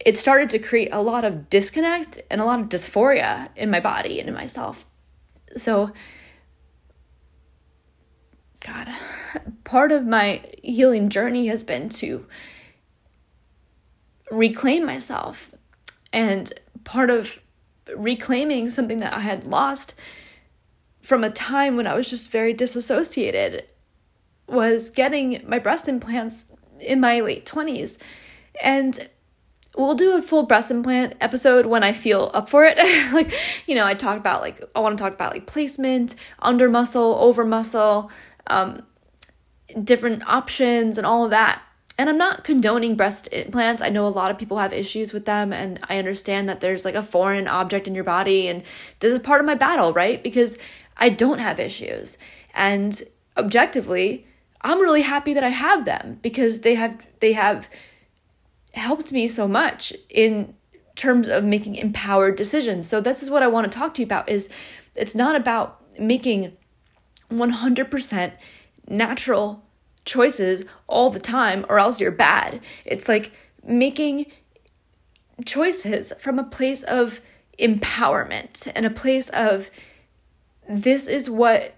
it 0.00 0.18
started 0.18 0.50
to 0.50 0.58
create 0.58 0.90
a 0.92 1.00
lot 1.00 1.24
of 1.24 1.48
disconnect 1.48 2.20
and 2.30 2.38
a 2.38 2.44
lot 2.44 2.60
of 2.60 2.68
dysphoria 2.68 3.48
in 3.56 3.70
my 3.70 3.80
body 3.80 4.20
and 4.20 4.28
in 4.28 4.34
myself. 4.34 4.86
So 5.56 5.92
God, 8.60 8.88
part 9.64 9.92
of 9.92 10.04
my 10.04 10.42
healing 10.62 11.08
journey 11.08 11.46
has 11.46 11.64
been 11.64 11.88
to 11.88 12.26
reclaim 14.30 14.84
myself. 14.84 15.50
And 16.12 16.52
part 16.84 17.10
of 17.10 17.38
reclaiming 17.94 18.70
something 18.70 19.00
that 19.00 19.12
I 19.12 19.20
had 19.20 19.44
lost 19.44 19.94
from 21.00 21.22
a 21.22 21.30
time 21.30 21.76
when 21.76 21.86
I 21.86 21.94
was 21.94 22.10
just 22.10 22.30
very 22.30 22.52
disassociated 22.52 23.64
was 24.48 24.90
getting 24.90 25.42
my 25.46 25.58
breast 25.58 25.88
implants 25.88 26.52
in 26.80 27.00
my 27.00 27.20
late 27.20 27.46
20s. 27.46 27.98
And 28.62 29.08
we'll 29.76 29.94
do 29.94 30.16
a 30.16 30.22
full 30.22 30.44
breast 30.44 30.70
implant 30.70 31.14
episode 31.20 31.66
when 31.66 31.82
I 31.82 31.92
feel 31.92 32.30
up 32.34 32.48
for 32.48 32.64
it. 32.64 32.76
like, 33.12 33.32
you 33.66 33.74
know, 33.74 33.84
I 33.84 33.94
talk 33.94 34.18
about 34.18 34.40
like 34.40 34.62
I 34.74 34.80
want 34.80 34.96
to 34.96 35.02
talk 35.02 35.12
about 35.12 35.32
like 35.32 35.46
placement, 35.46 36.14
under 36.38 36.68
muscle, 36.68 37.16
over 37.20 37.44
muscle, 37.44 38.10
um, 38.46 38.82
different 39.82 40.26
options 40.26 40.98
and 40.98 41.06
all 41.06 41.24
of 41.24 41.30
that. 41.30 41.62
And 41.98 42.10
I'm 42.10 42.18
not 42.18 42.44
condoning 42.44 42.94
breast 42.94 43.28
implants. 43.32 43.82
I 43.82 43.88
know 43.88 44.06
a 44.06 44.08
lot 44.08 44.30
of 44.30 44.36
people 44.36 44.58
have 44.58 44.72
issues 44.72 45.12
with 45.12 45.24
them, 45.24 45.52
and 45.52 45.80
I 45.88 45.98
understand 45.98 46.48
that 46.48 46.60
there's 46.60 46.84
like 46.84 46.94
a 46.94 47.02
foreign 47.02 47.48
object 47.48 47.88
in 47.88 47.94
your 47.94 48.04
body, 48.04 48.48
and 48.48 48.62
this 49.00 49.12
is 49.12 49.18
part 49.18 49.40
of 49.40 49.46
my 49.46 49.54
battle, 49.54 49.92
right? 49.94 50.22
Because 50.22 50.58
I 50.96 51.08
don't 51.08 51.38
have 51.38 51.58
issues. 51.58 52.18
And 52.54 53.02
objectively, 53.36 54.26
I'm 54.60 54.80
really 54.80 55.02
happy 55.02 55.32
that 55.34 55.44
I 55.44 55.50
have 55.50 55.84
them 55.84 56.18
because 56.22 56.60
they 56.60 56.74
have 56.74 56.98
they 57.20 57.32
have 57.32 57.68
helped 58.74 59.12
me 59.12 59.26
so 59.28 59.48
much 59.48 59.92
in 60.10 60.54
terms 60.96 61.28
of 61.28 61.44
making 61.44 61.76
empowered 61.76 62.36
decisions. 62.36 62.88
So 62.88 63.00
this 63.00 63.22
is 63.22 63.30
what 63.30 63.42
I 63.42 63.46
want 63.46 63.70
to 63.70 63.78
talk 63.78 63.94
to 63.94 64.02
you 64.02 64.06
about 64.06 64.28
is 64.28 64.48
it's 64.94 65.14
not 65.14 65.36
about 65.36 65.80
making 65.98 66.56
100% 67.30 68.32
natural 68.88 69.65
choices 70.06 70.64
all 70.86 71.10
the 71.10 71.20
time 71.20 71.66
or 71.68 71.78
else 71.78 72.00
you're 72.00 72.10
bad. 72.10 72.60
It's 72.86 73.08
like 73.08 73.32
making 73.62 74.26
choices 75.44 76.14
from 76.18 76.38
a 76.38 76.44
place 76.44 76.82
of 76.84 77.20
empowerment 77.58 78.70
and 78.74 78.86
a 78.86 78.90
place 78.90 79.28
of 79.30 79.70
this 80.68 81.06
is 81.06 81.28
what 81.28 81.74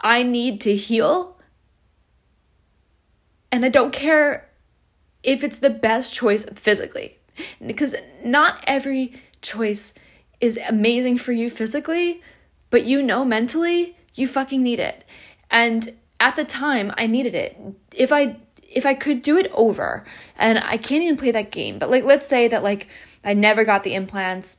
I 0.00 0.22
need 0.22 0.60
to 0.62 0.74
heal. 0.74 1.36
And 3.52 3.64
I 3.64 3.68
don't 3.68 3.92
care 3.92 4.48
if 5.22 5.44
it's 5.44 5.58
the 5.58 5.70
best 5.70 6.12
choice 6.12 6.44
physically, 6.54 7.18
because 7.64 7.94
not 8.24 8.62
every 8.66 9.14
choice 9.42 9.94
is 10.40 10.58
amazing 10.68 11.18
for 11.18 11.32
you 11.32 11.48
physically, 11.48 12.22
but 12.70 12.84
you 12.84 13.02
know 13.02 13.24
mentally 13.24 13.96
you 14.14 14.28
fucking 14.28 14.62
need 14.62 14.80
it. 14.80 15.04
And 15.50 15.94
at 16.20 16.36
the 16.36 16.44
time, 16.44 16.92
I 16.96 17.06
needed 17.06 17.34
it. 17.34 17.58
If 17.92 18.12
I 18.12 18.36
if 18.62 18.84
I 18.84 18.94
could 18.94 19.22
do 19.22 19.36
it 19.38 19.50
over, 19.54 20.04
and 20.36 20.58
I 20.58 20.76
can't 20.76 21.04
even 21.04 21.16
play 21.16 21.30
that 21.30 21.50
game, 21.50 21.78
but 21.78 21.90
like 21.90 22.04
let's 22.04 22.26
say 22.26 22.48
that 22.48 22.62
like 22.62 22.88
I 23.24 23.34
never 23.34 23.64
got 23.64 23.82
the 23.82 23.94
implants 23.94 24.58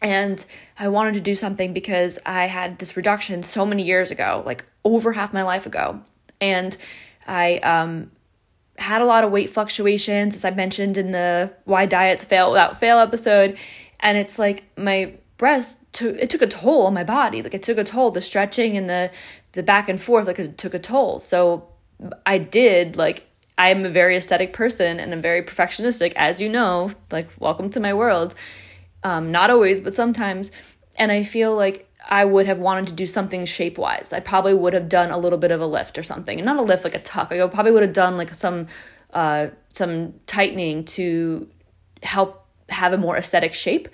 and 0.00 0.44
I 0.78 0.88
wanted 0.88 1.14
to 1.14 1.20
do 1.20 1.34
something 1.34 1.72
because 1.72 2.18
I 2.24 2.46
had 2.46 2.78
this 2.78 2.96
reduction 2.96 3.42
so 3.42 3.66
many 3.66 3.82
years 3.82 4.10
ago, 4.10 4.42
like 4.46 4.64
over 4.84 5.12
half 5.12 5.32
my 5.32 5.42
life 5.42 5.66
ago. 5.66 6.00
And 6.40 6.76
I 7.26 7.58
um, 7.58 8.10
had 8.76 9.02
a 9.02 9.04
lot 9.04 9.24
of 9.24 9.32
weight 9.32 9.50
fluctuations, 9.50 10.36
as 10.36 10.44
I 10.44 10.50
mentioned 10.50 10.98
in 10.98 11.10
the 11.10 11.52
Why 11.64 11.86
Diets 11.86 12.24
Fail 12.24 12.52
Without 12.52 12.78
Fail 12.78 12.98
episode. 12.98 13.58
And 14.00 14.16
it's 14.16 14.38
like 14.38 14.64
my 14.76 15.14
breast 15.36 15.78
took 15.98 16.16
it 16.16 16.30
took 16.30 16.42
a 16.42 16.46
toll 16.46 16.86
on 16.86 16.94
my 16.94 17.04
body. 17.04 17.42
Like 17.42 17.54
it 17.54 17.62
took 17.62 17.78
a 17.78 17.84
toll. 17.84 18.10
The 18.10 18.22
stretching 18.22 18.76
and 18.76 18.88
the 18.88 19.10
the 19.52 19.62
back 19.62 19.88
and 19.88 20.00
forth, 20.00 20.26
like 20.26 20.38
it 20.38 20.58
took 20.58 20.74
a 20.74 20.78
toll. 20.78 21.18
So 21.18 21.68
I 22.26 22.38
did 22.38 22.96
like 22.96 23.26
I'm 23.56 23.84
a 23.84 23.90
very 23.90 24.16
aesthetic 24.16 24.52
person 24.52 25.00
and 25.00 25.12
I'm 25.12 25.22
very 25.22 25.42
perfectionistic, 25.42 26.12
as 26.14 26.40
you 26.40 26.48
know. 26.48 26.92
Like, 27.10 27.28
welcome 27.40 27.70
to 27.70 27.80
my 27.80 27.92
world 27.92 28.34
um, 29.02 29.30
not 29.30 29.50
always, 29.50 29.80
but 29.80 29.94
sometimes. 29.94 30.50
And 30.96 31.12
I 31.12 31.22
feel 31.22 31.54
like 31.54 31.88
I 32.08 32.24
would 32.24 32.46
have 32.46 32.58
wanted 32.58 32.88
to 32.88 32.92
do 32.94 33.06
something 33.06 33.44
shape 33.44 33.78
wise. 33.78 34.12
I 34.12 34.20
probably 34.20 34.54
would 34.54 34.72
have 34.72 34.88
done 34.88 35.10
a 35.10 35.18
little 35.18 35.38
bit 35.38 35.50
of 35.50 35.60
a 35.60 35.66
lift 35.66 35.98
or 35.98 36.02
something, 36.02 36.38
and 36.38 36.46
not 36.46 36.56
a 36.56 36.62
lift 36.62 36.84
like 36.84 36.94
a 36.94 37.00
tuck. 37.00 37.32
I 37.32 37.46
probably 37.46 37.72
would 37.72 37.82
have 37.82 37.92
done 37.92 38.16
like 38.16 38.30
some 38.30 38.66
uh, 39.12 39.48
some 39.72 40.14
tightening 40.26 40.84
to 40.84 41.48
help 42.02 42.44
have 42.68 42.92
a 42.92 42.98
more 42.98 43.16
aesthetic 43.16 43.54
shape, 43.54 43.88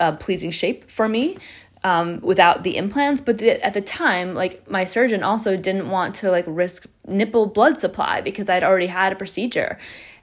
uh, 0.00 0.12
pleasing 0.12 0.50
shape 0.50 0.90
for 0.90 1.08
me. 1.08 1.38
Um, 1.84 2.18
without 2.22 2.64
the 2.64 2.76
implants 2.76 3.20
but 3.20 3.38
the, 3.38 3.64
at 3.64 3.72
the 3.72 3.80
time 3.80 4.34
like 4.34 4.68
my 4.68 4.84
surgeon 4.84 5.22
also 5.22 5.56
didn't 5.56 5.88
want 5.88 6.16
to 6.16 6.30
like 6.32 6.44
risk 6.48 6.86
nipple 7.06 7.46
blood 7.46 7.78
supply 7.78 8.20
because 8.20 8.48
i'd 8.48 8.64
already 8.64 8.88
had 8.88 9.12
a 9.12 9.14
procedure 9.14 9.78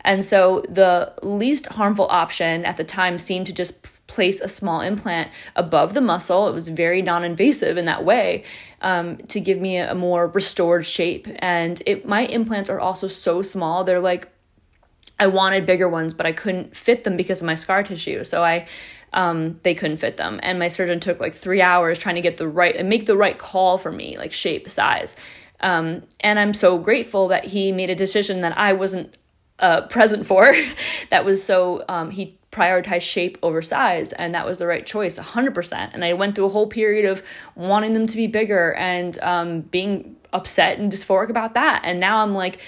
and 0.06 0.24
so 0.24 0.66
the 0.70 1.14
least 1.24 1.66
harmful 1.68 2.08
option 2.10 2.66
at 2.66 2.76
the 2.76 2.84
time 2.84 3.18
seemed 3.18 3.48
to 3.48 3.54
just 3.54 3.88
place 4.08 4.40
a 4.40 4.48
small 4.48 4.82
implant 4.82 5.32
above 5.56 5.94
the 5.94 6.02
muscle. 6.02 6.48
It 6.48 6.54
was 6.54 6.68
very 6.68 7.02
non 7.02 7.24
invasive 7.24 7.78
in 7.78 7.86
that 7.86 8.06
way 8.06 8.44
um, 8.82 9.18
to 9.18 9.40
give 9.40 9.60
me 9.60 9.78
a, 9.78 9.92
a 9.92 9.96
more 9.96 10.28
restored 10.28 10.86
shape. 10.86 11.28
And 11.40 11.82
it, 11.86 12.08
my 12.08 12.22
implants 12.26 12.70
are 12.70 12.80
also 12.80 13.08
so 13.08 13.42
small, 13.42 13.84
they're 13.84 14.00
like, 14.00 14.30
I 15.20 15.28
wanted 15.28 15.66
bigger 15.66 15.88
ones, 15.88 16.14
but 16.14 16.26
I 16.26 16.34
couldn't 16.34 16.76
fit 16.76 17.04
them 17.04 17.16
because 17.16 17.42
of 17.42 17.48
my 17.48 17.56
scar 17.56 17.84
tissue. 17.84 18.26
So 18.26 18.44
I, 18.44 18.68
um, 19.16 19.60
they 19.64 19.74
couldn't 19.74 19.98
fit 19.98 20.18
them, 20.18 20.40
and 20.44 20.60
my 20.60 20.68
surgeon 20.68 21.00
took 21.00 21.20
like 21.20 21.34
three 21.34 21.62
hours 21.62 21.98
trying 21.98 22.16
to 22.16 22.22
get 22.22 22.38
the 22.38 22.48
right 22.48 22.76
and 22.76 22.88
make 22.88 23.08
the 23.08 23.18
right 23.18 23.38
call 23.38 23.78
for 23.80 23.92
me, 23.92 24.18
like 24.18 24.32
shape, 24.32 24.70
size. 24.70 25.16
Um, 25.62 26.04
and 26.20 26.38
I'm 26.38 26.54
so 26.54 26.78
grateful 26.78 27.30
that 27.30 27.46
he 27.46 27.72
made 27.72 27.90
a 27.90 27.96
decision 27.96 28.42
that 28.42 28.58
I 28.58 28.74
wasn't 28.74 29.16
uh, 29.60 29.82
present 29.88 30.26
for. 30.28 30.54
that 31.10 31.26
was 31.26 31.44
so 31.44 31.84
um, 31.88 32.12
he 32.12 32.38
prioritized 32.52 33.02
shape 33.02 33.38
over 33.44 33.62
size 33.62 34.14
and 34.14 34.34
that 34.34 34.46
was 34.46 34.60
the 34.60 34.66
right 34.66 34.86
choice 34.86 35.20
100% 35.20 35.90
and 35.94 36.06
i 36.06 36.14
went 36.14 36.36
through 36.36 36.46
a 36.46 36.50
whole 36.50 36.68
period 36.68 37.04
of 37.04 37.22
wanting 37.56 37.92
them 37.92 38.08
to 38.08 38.16
be 38.16 38.28
bigger 38.28 38.74
and 38.76 39.20
um, 39.20 39.60
being 39.60 40.16
upset 40.32 40.80
and 40.80 40.90
dysphoric 40.90 41.30
about 41.30 41.54
that 41.54 41.82
and 41.84 42.00
now 42.00 42.20
i'm 42.24 42.34
like 42.34 42.60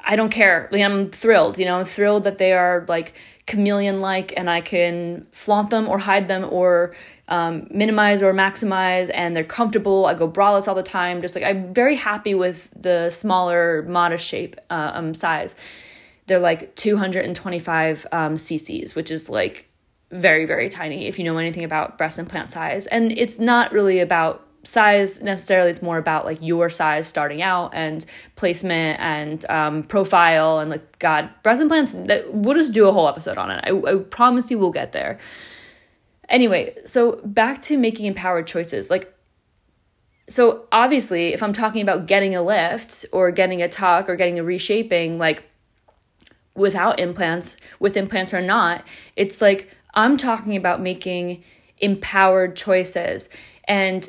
i 0.00 0.16
don't 0.16 0.30
care 0.30 0.68
like, 0.72 0.82
i'm 0.82 1.12
thrilled 1.12 1.60
you 1.60 1.64
know 1.64 1.78
i'm 1.78 1.84
thrilled 1.84 2.24
that 2.24 2.38
they 2.38 2.52
are 2.52 2.84
like 2.88 3.14
chameleon 3.46 3.98
like 3.98 4.32
and 4.36 4.50
i 4.50 4.60
can 4.60 5.26
flaunt 5.30 5.70
them 5.70 5.88
or 5.88 5.98
hide 5.98 6.26
them 6.26 6.44
or 6.50 6.94
um, 7.28 7.66
minimize 7.70 8.22
or 8.22 8.32
maximize 8.32 9.10
and 9.12 9.34
they're 9.34 9.44
comfortable. 9.44 10.06
I 10.06 10.14
go 10.14 10.28
braless 10.28 10.68
all 10.68 10.74
the 10.74 10.82
time. 10.82 11.22
Just 11.22 11.34
like 11.34 11.44
i'm 11.44 11.74
very 11.74 11.96
happy 11.96 12.34
with 12.34 12.68
the 12.76 13.10
smaller 13.10 13.82
modest 13.88 14.26
shape 14.26 14.56
uh, 14.70 14.92
um, 14.94 15.14
size. 15.14 15.56
They're 16.26 16.38
like 16.40 16.74
225 16.76 18.06
um, 18.12 18.36
cc's, 18.36 18.94
which 18.94 19.10
is 19.10 19.28
like 19.28 19.68
very, 20.10 20.44
very 20.44 20.68
tiny 20.68 21.06
if 21.06 21.18
you 21.18 21.24
know 21.24 21.38
anything 21.38 21.64
about 21.64 21.98
breast 21.98 22.18
implant 22.18 22.50
size. 22.50 22.86
And 22.86 23.12
it's 23.12 23.38
not 23.38 23.72
really 23.72 24.00
about 24.00 24.45
size 24.66 25.22
necessarily 25.22 25.70
it's 25.70 25.82
more 25.82 25.98
about 25.98 26.24
like 26.24 26.38
your 26.40 26.68
size 26.68 27.06
starting 27.06 27.42
out 27.42 27.72
and 27.74 28.04
placement 28.34 28.98
and 29.00 29.48
um, 29.50 29.82
profile 29.82 30.58
and 30.58 30.70
like 30.70 30.98
god 30.98 31.30
breast 31.42 31.62
implants 31.62 31.92
that 31.92 32.32
we'll 32.32 32.54
just 32.54 32.72
do 32.72 32.88
a 32.88 32.92
whole 32.92 33.08
episode 33.08 33.38
on 33.38 33.50
it. 33.50 33.60
I, 33.64 33.70
I 33.70 33.98
promise 33.98 34.50
you 34.50 34.58
we'll 34.58 34.70
get 34.70 34.92
there. 34.92 35.18
Anyway 36.28 36.74
so 36.84 37.20
back 37.24 37.62
to 37.62 37.78
making 37.78 38.06
empowered 38.06 38.46
choices 38.46 38.90
like 38.90 39.12
so 40.28 40.66
obviously 40.72 41.32
if 41.32 41.42
i'm 41.42 41.52
talking 41.52 41.82
about 41.82 42.06
getting 42.06 42.34
a 42.34 42.42
lift 42.42 43.06
or 43.12 43.30
getting 43.30 43.62
a 43.62 43.68
tuck 43.68 44.08
or 44.08 44.16
getting 44.16 44.38
a 44.40 44.42
reshaping 44.42 45.18
like 45.18 45.44
without 46.56 46.98
implants 46.98 47.56
with 47.78 47.96
implants 47.96 48.34
or 48.34 48.40
not 48.40 48.84
it's 49.14 49.40
like 49.40 49.70
i'm 49.94 50.16
talking 50.16 50.56
about 50.56 50.80
making 50.80 51.44
empowered 51.78 52.56
choices. 52.56 53.28
And 53.66 54.08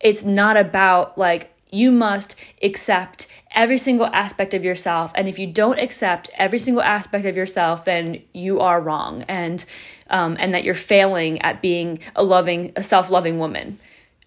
it's 0.00 0.24
not 0.24 0.56
about 0.56 1.16
like 1.16 1.52
you 1.70 1.90
must 1.90 2.36
accept 2.62 3.26
every 3.50 3.78
single 3.78 4.06
aspect 4.06 4.54
of 4.54 4.64
yourself 4.64 5.12
and 5.14 5.28
if 5.28 5.38
you 5.38 5.46
don't 5.46 5.78
accept 5.78 6.30
every 6.36 6.58
single 6.58 6.82
aspect 6.82 7.24
of 7.24 7.36
yourself 7.36 7.84
then 7.84 8.22
you 8.32 8.60
are 8.60 8.80
wrong 8.80 9.22
and 9.28 9.64
um, 10.08 10.36
and 10.38 10.54
that 10.54 10.62
you're 10.62 10.74
failing 10.74 11.40
at 11.42 11.60
being 11.60 11.98
a 12.14 12.22
loving 12.22 12.72
a 12.76 12.82
self-loving 12.82 13.38
woman. 13.38 13.78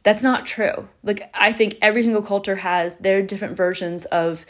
That's 0.03 0.23
not 0.23 0.45
true. 0.45 0.87
Like 1.03 1.29
i 1.33 1.53
think 1.53 1.77
every 1.81 2.03
single 2.03 2.23
culture 2.23 2.57
has 2.57 2.95
their 2.97 3.21
different 3.21 3.55
versions 3.55 4.05
of 4.05 4.45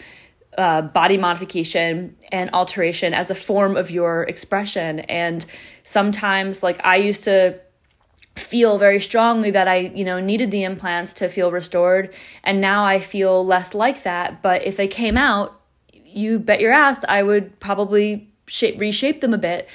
uh, 0.58 0.82
body 0.82 1.18
modification 1.18 2.16
and 2.32 2.50
alteration 2.54 3.14
as 3.14 3.30
a 3.30 3.36
form 3.36 3.78
of 3.78 3.92
your 3.92 4.24
expression 4.24 5.00
and 5.02 5.46
sometimes 5.84 6.64
like 6.64 6.84
i 6.84 6.96
used 6.96 7.24
to 7.24 7.58
feel 8.40 8.78
very 8.78 9.00
strongly 9.00 9.52
that 9.52 9.68
I, 9.68 9.78
you 9.78 10.04
know, 10.04 10.20
needed 10.20 10.50
the 10.50 10.64
implants 10.64 11.14
to 11.16 11.30
feel 11.30 11.52
restored. 11.52 12.14
And 12.44 12.60
now 12.62 12.86
I 12.86 13.00
feel 13.00 13.46
less 13.46 13.74
like 13.74 14.04
that. 14.04 14.42
But 14.42 14.66
if 14.66 14.78
they 14.78 14.88
came 14.88 15.18
out, 15.18 15.60
you 15.94 16.40
bet 16.40 16.60
your 16.60 16.74
ass 16.74 17.04
I 17.08 17.22
would 17.22 17.60
probably 17.60 18.32
shape, 18.48 18.80
reshape 18.80 19.22
them 19.22 19.34
a 19.34 19.38
bit. 19.38 19.70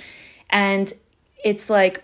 And 0.51 0.93
it's 1.45 1.71
like 1.71 2.03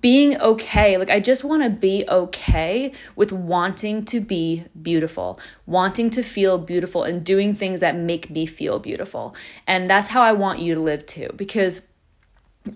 being 0.00 0.40
okay. 0.40 0.98
Like, 0.98 1.10
I 1.10 1.20
just 1.20 1.44
want 1.44 1.62
to 1.62 1.70
be 1.70 2.04
okay 2.08 2.92
with 3.16 3.32
wanting 3.32 4.04
to 4.06 4.20
be 4.20 4.64
beautiful, 4.80 5.40
wanting 5.66 6.10
to 6.10 6.22
feel 6.22 6.58
beautiful, 6.58 7.04
and 7.04 7.24
doing 7.24 7.54
things 7.54 7.80
that 7.80 7.96
make 7.96 8.30
me 8.30 8.46
feel 8.46 8.78
beautiful. 8.78 9.34
And 9.66 9.88
that's 9.88 10.08
how 10.08 10.22
I 10.22 10.32
want 10.32 10.60
you 10.60 10.74
to 10.74 10.80
live 10.80 11.06
too. 11.06 11.30
Because 11.36 11.82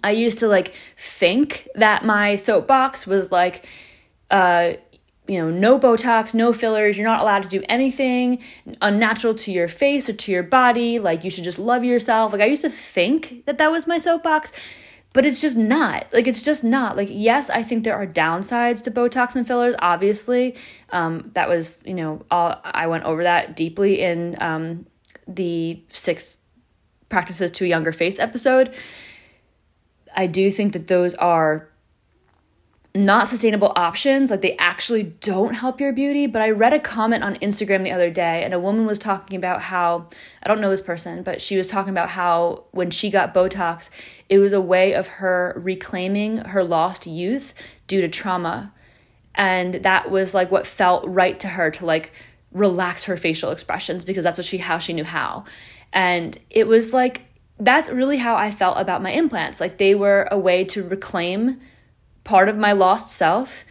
I 0.03 0.13
used 0.13 0.39
to 0.41 0.49
like 0.49 0.75
think 0.97 1.69
that 1.75 2.05
my 2.05 2.37
soapbox 2.37 3.07
was 3.07 3.31
like, 3.31 3.67
uh, 4.31 4.75
you 5.29 5.39
know, 5.39 5.51
no 5.51 5.79
Botox, 5.79 6.35
no 6.35 6.53
fillers, 6.53 6.99
you're 6.99 7.07
not 7.07 7.21
allowed 7.21 7.45
to 7.45 7.49
do 7.49 7.63
anything 7.69 8.43
unnatural 8.81 9.35
to 9.35 9.53
your 9.53 9.69
face 9.69 10.09
or 10.09 10.13
to 10.15 10.33
your 10.33 10.43
body. 10.43 10.99
Like, 10.99 11.23
you 11.23 11.31
should 11.31 11.45
just 11.45 11.59
love 11.59 11.85
yourself. 11.85 12.33
Like, 12.33 12.43
I 12.43 12.47
used 12.47 12.63
to 12.63 12.71
think 12.71 13.45
that 13.47 13.59
that 13.59 13.71
was 13.71 13.87
my 13.87 13.99
soapbox, 13.99 14.51
but 15.13 15.25
it's 15.25 15.41
just 15.41 15.57
not. 15.57 16.07
Like, 16.13 16.27
it's 16.27 16.43
just 16.43 16.65
not. 16.65 16.97
Like, 16.97 17.09
yes, 17.11 17.51
I 17.51 17.63
think 17.63 17.85
there 17.85 17.95
are 17.95 18.07
downsides 18.07 18.83
to 18.85 18.91
Botox 18.91 19.37
and 19.37 19.47
fillers, 19.47 19.77
obviously. 19.79 20.57
Um, 20.91 21.31
that 21.35 21.49
was, 21.49 21.79
you 21.85 21.95
know, 21.95 22.25
all, 22.31 22.61
I 22.65 22.89
went 22.89 23.05
over 23.05 23.23
that 23.23 23.55
deeply 23.55 24.01
in 24.01 24.37
um, 24.43 24.87
the 25.29 25.81
six 25.93 26.37
practices 27.09 27.53
to 27.53 27.65
a 27.65 27.69
younger 27.69 27.93
face 27.93 28.19
episode. 28.19 28.75
I 30.15 30.27
do 30.27 30.51
think 30.51 30.73
that 30.73 30.87
those 30.87 31.15
are 31.15 31.69
not 32.95 33.29
sustainable 33.29 33.73
options. 33.75 34.31
Like 34.31 34.43
they 34.43 34.57
actually 34.57 35.05
don't 35.05 35.55
help 35.55 35.81
your 35.81 35.93
beauty. 35.93 36.27
But 36.27 36.43
I 36.43 36.51
read 36.51 36.73
a 36.73 36.79
comment 36.79 37.25
on 37.25 37.37
Instagram 37.37 37.85
the 37.85 37.93
other 37.93 38.11
day, 38.11 38.45
and 38.45 38.53
a 38.53 38.61
woman 38.61 38.87
was 38.87 38.99
talking 38.99 39.37
about 39.37 39.63
how 39.63 40.09
I 40.43 40.49
don't 40.49 40.61
know 40.61 40.71
this 40.71 40.83
person, 40.83 41.23
but 41.23 41.41
she 41.41 41.57
was 41.57 41.69
talking 41.69 41.91
about 41.91 42.11
how 42.11 42.65
when 42.73 42.91
she 42.91 43.11
got 43.11 43.35
Botox, 43.35 43.89
it 44.29 44.39
was 44.39 44.53
a 44.53 44.61
way 44.61 44.93
of 44.95 45.07
her 45.07 45.55
reclaiming 45.57 46.39
her 46.39 46.63
lost 46.63 47.07
youth 47.07 47.55
due 47.87 48.03
to 48.03 48.09
trauma. 48.09 48.73
And 49.35 49.77
that 49.77 50.11
was 50.11 50.35
like 50.35 50.51
what 50.51 50.67
felt 50.67 51.05
right 51.07 51.39
to 51.41 51.49
her 51.49 51.71
to 51.71 51.87
like 51.87 52.13
relax 52.53 53.05
her 53.05 53.17
facial 53.17 53.51
expressions 53.51 54.05
because 54.05 54.25
that's 54.25 54.39
what 54.39 54.45
she 54.45 54.59
how 54.59 54.77
she 54.77 54.93
knew 54.93 55.05
how. 55.05 55.45
And 55.95 56.39
it 56.51 56.67
was 56.67 56.93
like 56.93 57.23
that's 57.63 57.89
really 57.89 58.19
how 58.19 58.35
I 58.35 58.51
felt 58.51 58.79
about 58.79 59.03
my 59.03 59.13
implants. 59.13 59.61
Like 59.61 59.79
they 59.79 59.95
were 59.95 60.27
a 60.31 60.39
way 60.39 60.65
to 60.65 60.83
reclaim 60.83 61.61
part 62.25 62.49
of 62.49 62.57
my 62.57 62.73
lost 62.73 63.11
self. 63.11 63.65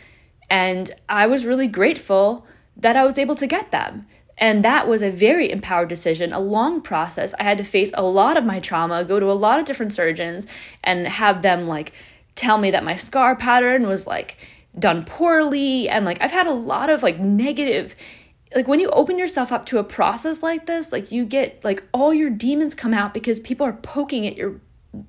And 0.49 0.89
I 1.09 1.27
was 1.27 1.45
really 1.45 1.67
grateful 1.67 2.45
that 2.77 2.95
I 2.95 3.03
was 3.03 3.17
able 3.17 3.35
to 3.35 3.47
get 3.47 3.71
them. 3.71 4.07
And 4.37 4.63
that 4.63 4.87
was 4.87 5.01
a 5.01 5.11
very 5.11 5.51
empowered 5.51 5.89
decision, 5.89 6.31
a 6.31 6.39
long 6.39 6.81
process. 6.81 7.33
I 7.37 7.43
had 7.43 7.57
to 7.57 7.63
face 7.65 7.91
a 7.93 8.01
lot 8.01 8.37
of 8.37 8.45
my 8.45 8.59
trauma, 8.59 9.03
go 9.03 9.19
to 9.19 9.29
a 9.29 9.33
lot 9.33 9.59
of 9.59 9.65
different 9.65 9.93
surgeons, 9.93 10.47
and 10.83 11.07
have 11.07 11.41
them 11.41 11.67
like 11.67 11.91
tell 12.35 12.57
me 12.57 12.71
that 12.71 12.85
my 12.85 12.95
scar 12.95 13.35
pattern 13.35 13.87
was 13.87 14.07
like 14.07 14.37
done 14.79 15.03
poorly. 15.03 15.89
And 15.89 16.05
like 16.05 16.21
I've 16.21 16.31
had 16.31 16.47
a 16.47 16.53
lot 16.53 16.89
of 16.89 17.03
like 17.03 17.19
negative 17.19 17.93
like 18.55 18.67
when 18.67 18.79
you 18.79 18.89
open 18.89 19.17
yourself 19.17 19.51
up 19.51 19.65
to 19.67 19.77
a 19.77 19.83
process 19.83 20.43
like 20.43 20.65
this, 20.65 20.91
like 20.91 21.11
you 21.11 21.25
get 21.25 21.63
like 21.63 21.83
all 21.93 22.13
your 22.13 22.29
demons 22.29 22.75
come 22.75 22.93
out 22.93 23.13
because 23.13 23.39
people 23.39 23.65
are 23.65 23.73
poking 23.73 24.27
at 24.27 24.35
your 24.35 24.59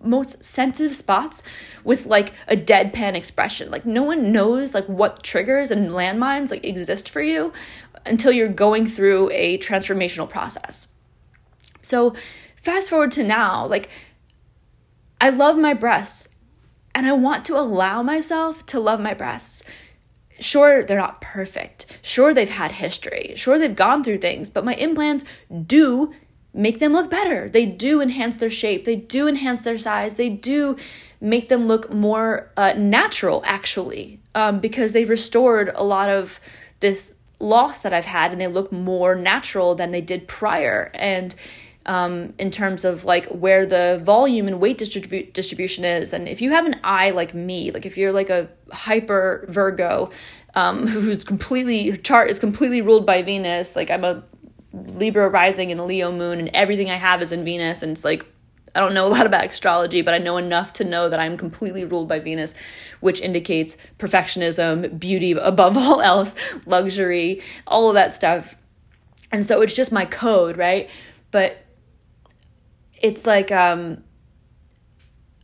most 0.02 0.44
sensitive 0.44 0.94
spots 0.94 1.42
with 1.82 2.06
like 2.06 2.32
a 2.46 2.56
deadpan 2.56 3.14
expression. 3.14 3.70
Like 3.70 3.84
no 3.84 4.02
one 4.02 4.30
knows 4.30 4.74
like 4.74 4.86
what 4.86 5.22
triggers 5.22 5.70
and 5.70 5.90
landmines 5.90 6.50
like 6.50 6.64
exist 6.64 7.08
for 7.08 7.20
you 7.20 7.52
until 8.06 8.32
you're 8.32 8.48
going 8.48 8.86
through 8.86 9.30
a 9.32 9.58
transformational 9.58 10.28
process. 10.28 10.88
So 11.82 12.14
fast 12.62 12.90
forward 12.90 13.10
to 13.12 13.24
now, 13.24 13.66
like 13.66 13.88
I 15.20 15.30
love 15.30 15.58
my 15.58 15.74
breasts 15.74 16.28
and 16.94 17.06
I 17.06 17.12
want 17.12 17.44
to 17.46 17.58
allow 17.58 18.02
myself 18.02 18.64
to 18.66 18.78
love 18.78 19.00
my 19.00 19.14
breasts 19.14 19.64
Sure, 20.40 20.82
they're 20.82 20.98
not 20.98 21.20
perfect. 21.20 21.86
Sure, 22.02 22.34
they've 22.34 22.48
had 22.48 22.72
history. 22.72 23.32
Sure, 23.36 23.58
they've 23.58 23.76
gone 23.76 24.02
through 24.02 24.18
things, 24.18 24.50
but 24.50 24.64
my 24.64 24.74
implants 24.74 25.24
do 25.66 26.12
make 26.54 26.80
them 26.80 26.92
look 26.92 27.10
better. 27.10 27.48
They 27.48 27.66
do 27.66 28.00
enhance 28.00 28.36
their 28.36 28.50
shape. 28.50 28.84
They 28.84 28.96
do 28.96 29.28
enhance 29.28 29.62
their 29.62 29.78
size. 29.78 30.16
They 30.16 30.28
do 30.28 30.76
make 31.20 31.48
them 31.48 31.66
look 31.66 31.90
more 31.90 32.50
uh, 32.56 32.74
natural, 32.76 33.42
actually, 33.46 34.20
um, 34.34 34.60
because 34.60 34.92
they 34.92 35.04
restored 35.04 35.70
a 35.74 35.84
lot 35.84 36.10
of 36.10 36.40
this 36.80 37.14
loss 37.38 37.80
that 37.80 37.92
I've 37.92 38.04
had 38.04 38.32
and 38.32 38.40
they 38.40 38.46
look 38.46 38.70
more 38.72 39.14
natural 39.14 39.74
than 39.74 39.90
they 39.90 40.00
did 40.00 40.28
prior. 40.28 40.90
And 40.94 41.34
um, 41.86 42.34
in 42.38 42.50
terms 42.50 42.84
of 42.84 43.04
like 43.04 43.26
where 43.26 43.66
the 43.66 44.00
volume 44.04 44.46
and 44.46 44.60
weight 44.60 44.78
distribu- 44.78 45.32
distribution 45.32 45.84
is. 45.84 46.12
And 46.12 46.28
if 46.28 46.40
you 46.40 46.50
have 46.50 46.66
an 46.66 46.80
eye 46.84 47.10
like 47.10 47.34
me, 47.34 47.70
like 47.70 47.86
if 47.86 47.96
you're 47.96 48.12
like 48.12 48.30
a 48.30 48.48
hyper 48.72 49.46
Virgo, 49.48 50.10
um, 50.54 50.86
who's 50.88 51.24
completely 51.24 51.96
chart 51.98 52.30
is 52.30 52.38
completely 52.38 52.80
ruled 52.80 53.06
by 53.06 53.22
Venus, 53.22 53.76
like 53.76 53.90
I'm 53.90 54.04
a 54.04 54.22
Libra 54.72 55.28
rising 55.28 55.70
and 55.70 55.80
a 55.80 55.84
Leo 55.84 56.10
moon, 56.10 56.38
and 56.38 56.48
everything 56.54 56.90
I 56.90 56.96
have 56.96 57.20
is 57.20 57.30
in 57.30 57.44
Venus, 57.44 57.82
and 57.82 57.92
it's 57.92 58.04
like 58.04 58.24
I 58.74 58.80
don't 58.80 58.94
know 58.94 59.06
a 59.06 59.08
lot 59.08 59.26
about 59.26 59.46
astrology, 59.46 60.00
but 60.00 60.14
I 60.14 60.18
know 60.18 60.38
enough 60.38 60.72
to 60.74 60.84
know 60.84 61.08
that 61.10 61.20
I'm 61.20 61.36
completely 61.36 61.84
ruled 61.84 62.08
by 62.08 62.20
Venus, 62.20 62.54
which 63.00 63.20
indicates 63.20 63.76
perfectionism, 63.98 64.98
beauty 64.98 65.32
above 65.32 65.76
all 65.78 66.00
else, 66.00 66.34
luxury, 66.64 67.42
all 67.66 67.88
of 67.88 67.94
that 67.94 68.14
stuff. 68.14 68.56
And 69.30 69.44
so 69.44 69.60
it's 69.60 69.74
just 69.74 69.92
my 69.92 70.06
code, 70.06 70.56
right? 70.56 70.88
But 71.30 71.61
it's 73.02 73.26
like 73.26 73.52
um, 73.52 74.02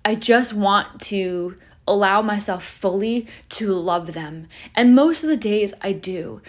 I 0.04 0.14
just 0.14 0.54
want 0.54 1.00
to 1.02 1.58
allow 1.86 2.22
myself 2.22 2.64
fully 2.64 3.26
to 3.48 3.72
love 3.72 4.12
them. 4.12 4.46
And 4.74 4.94
most 4.94 5.24
of 5.24 5.28
the 5.28 5.36
days 5.36 5.74
I 5.82 5.92
do. 5.92 6.40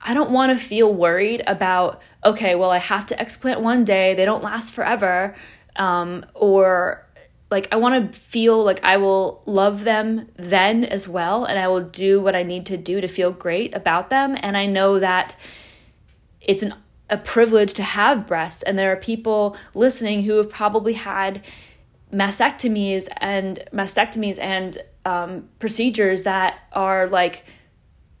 I 0.00 0.14
don't 0.14 0.30
want 0.30 0.56
to 0.56 0.64
feel 0.64 0.92
worried 0.92 1.42
about, 1.46 2.00
okay, 2.24 2.54
well, 2.54 2.70
I 2.70 2.78
have 2.78 3.06
to 3.06 3.16
explant 3.16 3.60
one 3.60 3.84
day, 3.84 4.14
they 4.14 4.24
don't 4.24 4.42
last 4.42 4.72
forever. 4.72 5.34
Um, 5.76 6.24
or 6.34 7.06
like, 7.50 7.68
I 7.72 7.76
want 7.76 8.12
to 8.12 8.18
feel 8.18 8.62
like 8.62 8.82
I 8.84 8.96
will 8.96 9.42
love 9.46 9.84
them 9.84 10.28
then 10.36 10.84
as 10.84 11.08
well, 11.08 11.44
and 11.44 11.58
I 11.58 11.68
will 11.68 11.82
do 11.82 12.20
what 12.20 12.36
I 12.36 12.42
need 12.42 12.66
to 12.66 12.76
do 12.76 13.00
to 13.00 13.08
feel 13.08 13.32
great 13.32 13.74
about 13.74 14.10
them. 14.10 14.36
And 14.38 14.56
I 14.56 14.66
know 14.66 14.98
that 14.98 15.36
it's 16.40 16.62
an 16.62 16.74
a 17.10 17.16
privilege 17.16 17.72
to 17.74 17.82
have 17.82 18.26
breasts. 18.26 18.62
And 18.62 18.78
there 18.78 18.92
are 18.92 18.96
people 18.96 19.56
listening 19.74 20.22
who 20.22 20.36
have 20.36 20.50
probably 20.50 20.92
had 20.92 21.42
mastectomies 22.12 23.08
and 23.18 23.62
mastectomies 23.72 24.38
and 24.38 24.78
um, 25.04 25.48
procedures 25.58 26.24
that 26.24 26.60
are 26.72 27.06
like 27.06 27.44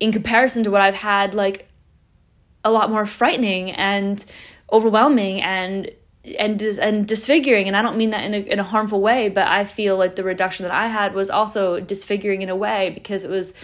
in 0.00 0.12
comparison 0.12 0.64
to 0.64 0.70
what 0.70 0.80
I've 0.80 0.94
had 0.94 1.34
like 1.34 1.68
a 2.64 2.70
lot 2.70 2.90
more 2.90 3.06
frightening 3.06 3.70
and 3.72 4.24
overwhelming 4.72 5.40
and 5.42 5.90
and 6.38 6.58
dis- 6.58 6.78
and 6.78 7.06
disfiguring. 7.08 7.68
And 7.68 7.76
I 7.76 7.82
don't 7.82 7.96
mean 7.96 8.10
that 8.10 8.24
in 8.24 8.34
a, 8.34 8.38
in 8.38 8.58
a 8.58 8.64
harmful 8.64 9.00
way 9.00 9.28
but 9.28 9.46
I 9.46 9.64
feel 9.64 9.96
like 9.96 10.16
the 10.16 10.24
reduction 10.24 10.64
that 10.64 10.72
I 10.72 10.88
had 10.88 11.14
was 11.14 11.30
also 11.30 11.80
disfiguring 11.80 12.42
in 12.42 12.48
a 12.48 12.56
way 12.56 12.90
because 12.90 13.24
it 13.24 13.30
was 13.30 13.54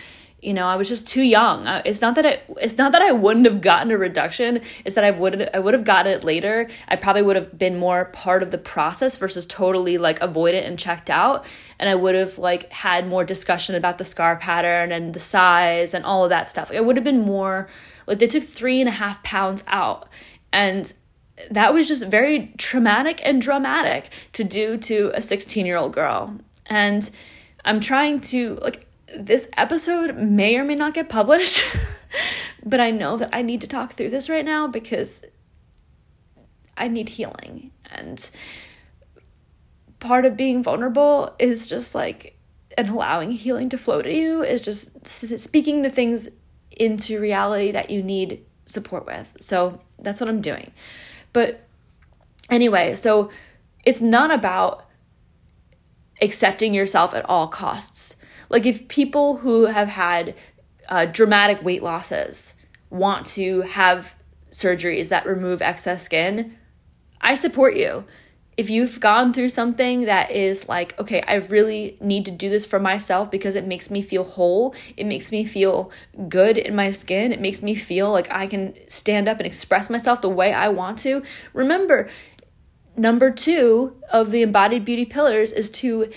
you 0.45 0.53
know 0.53 0.67
i 0.67 0.77
was 0.77 0.89
just 0.89 1.09
too 1.09 1.23
young. 1.23 1.67
It's 1.85 2.01
not 2.01 2.15
that 2.17 2.27
i 2.27 2.43
it's 2.61 2.77
not 2.77 2.93
that 2.93 3.03
i 3.03 3.13
wouldn't 3.13 3.47
have 3.47 3.61
gotten 3.61 3.91
a 3.91 3.99
reduction. 3.99 4.61
It's 4.85 4.95
that 4.95 5.05
i 5.05 5.11
would 5.11 5.49
i 5.55 5.59
would 5.59 5.75
have 5.75 5.85
gotten 5.85 6.13
it 6.13 6.25
later. 6.25 6.69
I 6.89 6.97
probably 6.97 7.23
would 7.23 7.37
have 7.37 7.59
been 7.59 7.79
more 7.79 8.07
part 8.07 8.43
of 8.43 8.51
the 8.51 8.59
process 8.59 9.17
versus 9.17 9.47
totally 9.47 9.97
like 9.99 10.21
avoid 10.21 10.55
it 10.55 10.65
and 10.65 10.79
checked 10.79 11.09
out. 11.11 11.47
And 11.79 11.89
i 11.89 11.95
would 11.95 12.15
have 12.15 12.39
like 12.39 12.71
had 12.73 13.09
more 13.09 13.25
discussion 13.25 13.75
about 13.75 13.99
the 13.99 14.05
scar 14.05 14.37
pattern 14.37 14.93
and 14.93 15.15
the 15.15 15.21
size 15.21 15.95
and 15.95 16.05
all 16.05 16.25
of 16.25 16.31
that 16.31 16.49
stuff. 16.49 16.71
It 16.71 16.85
would 16.85 16.97
have 16.97 17.05
been 17.05 17.23
more 17.23 17.69
like 18.07 18.19
they 18.19 18.27
took 18.27 18.45
three 18.45 18.81
and 18.81 18.89
a 18.89 18.93
half 18.93 19.23
pounds 19.23 19.65
out. 19.67 20.09
And 20.53 20.93
that 21.51 21.75
was 21.75 21.89
just 21.89 22.07
very 22.07 22.53
traumatic 22.59 23.21
and 23.25 23.43
dramatic 23.43 24.11
to 24.35 24.45
do 24.45 24.77
to 24.77 25.11
a 25.15 25.23
16 25.23 25.65
year 25.67 25.77
old 25.77 25.95
girl. 25.95 26.39
And 26.67 27.11
i'm 27.65 27.81
trying 27.81 28.21
to 28.21 28.59
like 28.61 28.84
this 29.17 29.49
episode 29.57 30.17
may 30.17 30.57
or 30.57 30.65
may 30.65 30.75
not 30.75 30.95
get 30.95 31.09
published, 31.09 31.65
but 32.65 32.81
I 32.81 32.91
know 32.91 33.17
that 33.17 33.31
I 33.33 33.43
need 33.43 33.61
to 33.63 33.67
talk 33.67 33.95
through 33.95 34.11
this 34.11 34.29
right 34.29 34.45
now 34.45 34.67
because 34.67 35.25
I 36.77 36.89
need 36.89 37.11
healing. 37.11 37.71
And 37.91 38.29
part 40.01 40.25
of 40.25 40.37
being 40.37 40.63
vulnerable 40.63 41.35
is 41.39 41.67
just 41.67 41.95
like, 41.95 42.39
and 42.77 42.89
allowing 42.89 43.31
healing 43.31 43.69
to 43.71 43.79
flow 43.79 44.03
to 44.03 44.13
you 44.13 44.43
is 44.43 44.61
just 44.61 45.07
speaking 45.07 45.83
the 45.83 45.91
things 45.91 46.29
into 46.73 47.21
reality 47.21 47.71
that 47.71 47.91
you 47.91 48.03
need 48.03 48.45
support 48.67 49.07
with. 49.07 49.33
So 49.41 49.81
that's 49.99 50.21
what 50.21 50.29
I'm 50.29 50.41
doing. 50.41 50.73
But 51.33 51.67
anyway, 52.51 52.97
so 52.97 53.31
it's 53.85 54.01
not 54.01 54.31
about 54.31 54.87
accepting 56.21 56.75
yourself 56.75 57.15
at 57.15 57.29
all 57.29 57.49
costs. 57.49 58.17
Like 58.55 58.67
if 58.67 58.87
people 58.87 59.39
who 59.39 59.65
have 59.65 59.89
had 59.89 60.37
uh, 60.89 61.07
dramatic 61.07 61.65
weight 61.65 61.83
losses 61.83 62.55
want 62.89 63.27
to 63.27 63.63
have 63.63 64.15
surgeries 64.53 65.09
that 65.09 65.27
remove 65.27 65.61
excess 65.61 66.05
skin, 66.05 66.57
I 67.21 67.35
support 67.35 67.75
you. 67.75 68.05
If 68.57 68.71
you've 68.71 69.01
gone 69.01 69.33
through 69.33 69.49
something 69.49 70.03
that 70.03 70.31
is 70.31 70.69
like, 70.69 70.97
okay, 71.01 71.21
I 71.23 71.35
really 71.35 71.99
need 72.01 72.27
to 72.27 72.31
do 72.31 72.49
this 72.49 72.65
for 72.65 72.79
myself 72.79 73.29
because 73.29 73.57
it 73.57 73.67
makes 73.67 73.91
me 73.91 74.01
feel 74.01 74.23
whole, 74.23 74.73
it 74.97 75.07
makes 75.07 75.33
me 75.33 75.45
feel 75.45 75.91
good 76.29 76.57
in 76.57 76.77
my 76.77 76.93
skin, 76.93 77.33
it 77.33 77.41
makes 77.41 77.61
me 77.61 77.75
feel 77.75 78.13
like 78.13 78.31
I 78.31 78.47
can 78.47 78.75
stand 78.87 79.29
up 79.29 79.39
and 79.39 79.49
express 79.49 79.91
myself 79.91 80.21
the 80.21 80.29
way 80.29 80.53
I 80.53 80.69
want 80.69 81.01
to. 81.01 81.25
Remember, 81.55 82.09
number 82.97 83.33
two 83.33 83.97
of 84.13 84.31
the 84.31 84.43
embodied 84.43 84.85
beauty 84.85 85.07
pillars 85.07 85.51
is 85.51 85.71
to 85.71 86.13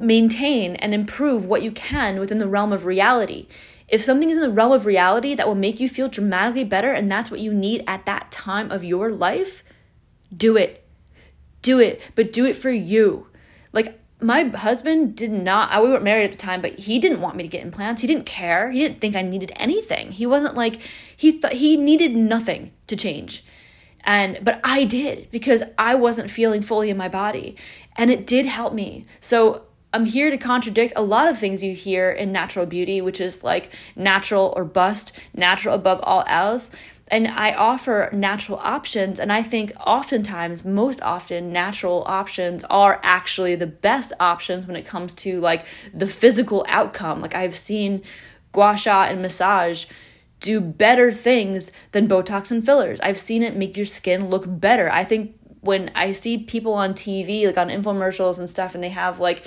maintain 0.00 0.76
and 0.76 0.94
improve 0.94 1.44
what 1.44 1.62
you 1.62 1.70
can 1.72 2.18
within 2.18 2.38
the 2.38 2.48
realm 2.48 2.72
of 2.72 2.84
reality. 2.84 3.46
If 3.88 4.02
something 4.04 4.30
is 4.30 4.36
in 4.36 4.42
the 4.42 4.50
realm 4.50 4.72
of 4.72 4.86
reality 4.86 5.34
that 5.34 5.46
will 5.46 5.54
make 5.54 5.80
you 5.80 5.88
feel 5.88 6.08
dramatically 6.08 6.64
better 6.64 6.92
and 6.92 7.10
that's 7.10 7.30
what 7.30 7.40
you 7.40 7.52
need 7.52 7.82
at 7.86 8.06
that 8.06 8.30
time 8.30 8.70
of 8.70 8.84
your 8.84 9.10
life, 9.10 9.64
do 10.34 10.56
it. 10.56 10.86
Do 11.62 11.80
it, 11.80 12.00
but 12.14 12.32
do 12.32 12.46
it 12.46 12.56
for 12.56 12.70
you. 12.70 13.26
Like 13.72 14.00
my 14.20 14.44
husband 14.44 15.16
did 15.16 15.32
not 15.32 15.72
I 15.72 15.80
we 15.80 15.88
weren't 15.88 16.04
married 16.04 16.24
at 16.24 16.30
the 16.30 16.36
time, 16.36 16.60
but 16.60 16.78
he 16.78 16.98
didn't 16.98 17.20
want 17.20 17.36
me 17.36 17.42
to 17.42 17.48
get 17.48 17.62
implants. 17.62 18.00
He 18.00 18.06
didn't 18.06 18.26
care. 18.26 18.70
He 18.70 18.78
didn't 18.78 19.00
think 19.00 19.16
I 19.16 19.22
needed 19.22 19.52
anything. 19.56 20.12
He 20.12 20.26
wasn't 20.26 20.54
like 20.54 20.80
he 21.16 21.32
thought 21.32 21.54
he 21.54 21.76
needed 21.76 22.14
nothing 22.14 22.72
to 22.86 22.96
change. 22.96 23.44
And 24.04 24.38
but 24.42 24.60
I 24.64 24.84
did 24.84 25.30
because 25.30 25.62
I 25.76 25.94
wasn't 25.94 26.30
feeling 26.30 26.62
fully 26.62 26.90
in 26.90 26.96
my 26.96 27.08
body 27.08 27.56
and 27.96 28.10
it 28.10 28.26
did 28.26 28.46
help 28.46 28.72
me. 28.72 29.06
So 29.20 29.66
I'm 29.92 30.06
here 30.06 30.30
to 30.30 30.38
contradict 30.38 30.92
a 30.94 31.02
lot 31.02 31.28
of 31.28 31.38
things 31.38 31.62
you 31.62 31.74
hear 31.74 32.10
in 32.10 32.30
natural 32.30 32.66
beauty, 32.66 33.00
which 33.00 33.20
is 33.20 33.42
like 33.42 33.70
natural 33.96 34.52
or 34.56 34.64
bust, 34.64 35.12
natural 35.34 35.74
above 35.74 36.00
all 36.02 36.24
else. 36.28 36.70
And 37.08 37.26
I 37.26 37.54
offer 37.54 38.08
natural 38.12 38.58
options. 38.58 39.18
And 39.18 39.32
I 39.32 39.42
think 39.42 39.72
oftentimes, 39.84 40.64
most 40.64 41.02
often, 41.02 41.52
natural 41.52 42.04
options 42.06 42.62
are 42.70 43.00
actually 43.02 43.56
the 43.56 43.66
best 43.66 44.12
options 44.20 44.64
when 44.66 44.76
it 44.76 44.86
comes 44.86 45.12
to 45.14 45.40
like 45.40 45.66
the 45.92 46.06
physical 46.06 46.64
outcome. 46.68 47.20
Like 47.20 47.34
I've 47.34 47.56
seen 47.56 48.02
gua 48.52 48.76
sha 48.76 49.04
and 49.04 49.20
massage 49.20 49.86
do 50.38 50.60
better 50.60 51.10
things 51.10 51.72
than 51.90 52.08
Botox 52.08 52.52
and 52.52 52.64
fillers. 52.64 53.00
I've 53.00 53.20
seen 53.20 53.42
it 53.42 53.56
make 53.56 53.76
your 53.76 53.86
skin 53.86 54.30
look 54.30 54.44
better. 54.46 54.90
I 54.90 55.04
think 55.04 55.36
when 55.60 55.90
I 55.94 56.12
see 56.12 56.38
people 56.38 56.72
on 56.72 56.94
TV, 56.94 57.44
like 57.44 57.58
on 57.58 57.68
infomercials 57.68 58.38
and 58.38 58.48
stuff, 58.48 58.74
and 58.74 58.82
they 58.82 58.88
have 58.88 59.20
like 59.20 59.44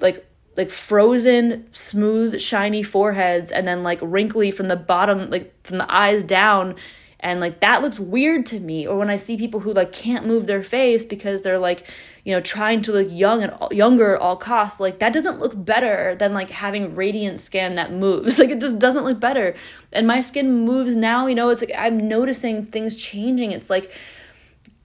like 0.00 0.26
like 0.56 0.70
frozen 0.70 1.68
smooth 1.72 2.40
shiny 2.40 2.82
foreheads 2.82 3.50
and 3.50 3.68
then 3.68 3.82
like 3.82 3.98
wrinkly 4.02 4.50
from 4.50 4.68
the 4.68 4.76
bottom 4.76 5.30
like 5.30 5.54
from 5.64 5.78
the 5.78 5.92
eyes 5.94 6.24
down. 6.24 6.76
And 7.20 7.40
like 7.40 7.60
that 7.60 7.82
looks 7.82 7.98
weird 7.98 8.46
to 8.46 8.60
me. 8.60 8.86
Or 8.86 8.96
when 8.96 9.10
i 9.10 9.16
see 9.16 9.36
people 9.36 9.60
who 9.60 9.72
like 9.72 9.92
can't 9.92 10.26
move 10.26 10.46
their 10.46 10.62
face 10.62 11.04
because 11.04 11.42
they're 11.42 11.58
like 11.58 11.86
you 12.24 12.32
know 12.32 12.40
trying 12.40 12.82
to 12.82 12.92
look 12.92 13.08
young 13.10 13.42
and 13.42 13.54
younger 13.70 14.16
at 14.16 14.20
all 14.20 14.36
costs 14.36 14.80
like 14.80 14.98
that 14.98 15.12
doesn't 15.12 15.38
look 15.38 15.52
better 15.64 16.16
than 16.16 16.34
like 16.34 16.50
having 16.50 16.94
radiant 16.94 17.40
skin 17.40 17.74
that 17.74 17.92
moves. 17.92 18.38
Like 18.46 18.50
it 18.50 18.60
just 18.60 18.78
doesn't 18.78 19.04
look 19.04 19.20
better. 19.20 19.54
And 19.92 20.06
my 20.06 20.20
skin 20.20 20.64
moves 20.64 20.96
now 20.96 21.26
you 21.26 21.34
know 21.34 21.48
it's 21.50 21.60
like 21.60 21.72
i'm 21.76 22.08
noticing 22.08 22.64
things 22.64 22.96
changing. 22.96 23.52
It's 23.52 23.70
like 23.70 23.92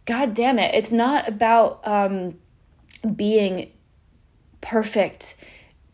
god 0.06 0.34
damn 0.34 0.60
it. 0.60 0.74
It's 0.76 0.92
not 0.92 1.28
about 1.28 1.86
um 1.88 2.36
being 3.16 3.72
perfect. 4.62 5.36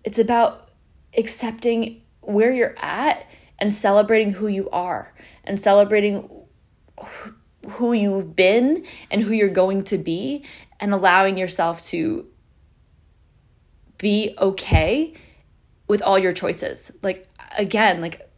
It's 0.03 0.19
about 0.19 0.69
accepting 1.17 2.01
where 2.21 2.53
you're 2.53 2.75
at 2.77 3.25
and 3.60 3.73
celebrating 3.73 4.32
who 4.34 4.47
you 4.47 4.69
are 4.69 5.13
and 5.43 5.60
celebrating 5.60 6.30
who 7.69 7.93
you've 7.93 8.36
been 8.36 8.86
and 9.10 9.21
who 9.21 9.32
you're 9.32 9.49
going 9.49 9.84
to 9.84 9.97
be 9.97 10.45
and 10.80 10.93
allowing 10.93 11.38
yourself 11.38 11.82
to 11.82 12.27
be 13.97 14.36
okay 14.38 15.13
with 15.88 16.01
all 16.01 16.19
your 16.19 16.34
choices. 16.34 16.91
Like, 17.01 17.27
again, 17.58 18.01
like 18.01 18.30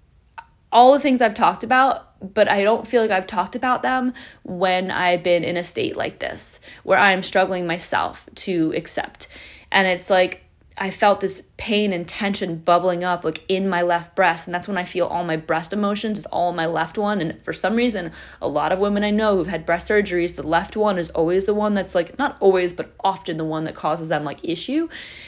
all 0.72 0.94
the 0.94 1.00
things 1.00 1.22
I've 1.22 1.34
talked 1.34 1.64
about, 1.64 2.06
but 2.34 2.50
I 2.50 2.64
don't 2.64 2.88
feel 2.88 3.02
like 3.02 3.12
I've 3.12 3.28
talked 3.28 3.56
about 3.56 3.82
them 3.82 4.14
when 4.44 4.92
I've 4.92 5.24
been 5.24 5.44
in 5.44 5.58
a 5.58 5.64
state 5.64 5.96
like 5.96 6.20
this 6.20 6.60
where 6.84 7.00
I'm 7.00 7.24
struggling 7.24 7.66
myself 7.66 8.28
to 8.36 8.74
accept. 8.76 9.28
And 9.72 9.88
it's 9.88 10.10
like 10.10 10.44
I 10.82 10.92
felt 10.92 11.20
this 11.20 11.44
pain 11.58 11.92
and 11.92 12.08
tension 12.08 12.56
bubbling 12.56 13.04
up 13.04 13.26
like 13.26 13.44
in 13.50 13.68
my 13.68 13.82
left 13.82 14.16
breast. 14.16 14.48
And 14.48 14.56
that's 14.56 14.68
when 14.68 14.78
I 14.78 14.86
feel 14.86 15.08
all 15.08 15.26
my 15.26 15.36
breast 15.36 15.74
emotions 15.74 16.20
is 16.20 16.26
all 16.28 16.52
in 16.52 16.56
my 16.56 16.68
left 16.68 16.98
one. 16.98 17.20
And 17.20 17.42
for 17.44 17.52
some 17.52 17.76
reason 17.76 18.14
a 18.42 18.48
lot 18.48 18.72
of 18.72 18.80
women 18.80 19.04
I 19.04 19.10
know 19.10 19.36
who've 19.36 19.48
had 19.48 19.66
breast 19.66 19.90
surgeries 19.90 20.36
the 20.36 20.48
left 20.48 20.78
one 20.78 20.98
is 20.98 21.10
always 21.10 21.44
the 21.46 21.54
one 21.54 21.74
that's 21.74 21.94
like 21.94 22.18
not 22.18 22.38
always 22.40 22.72
but 22.72 22.96
often 23.02 23.36
the 23.36 23.44
one 23.44 23.66
that 23.66 23.76
causes 23.76 24.08
them 24.08 24.24
like 24.24 24.40
issue. 24.42 24.88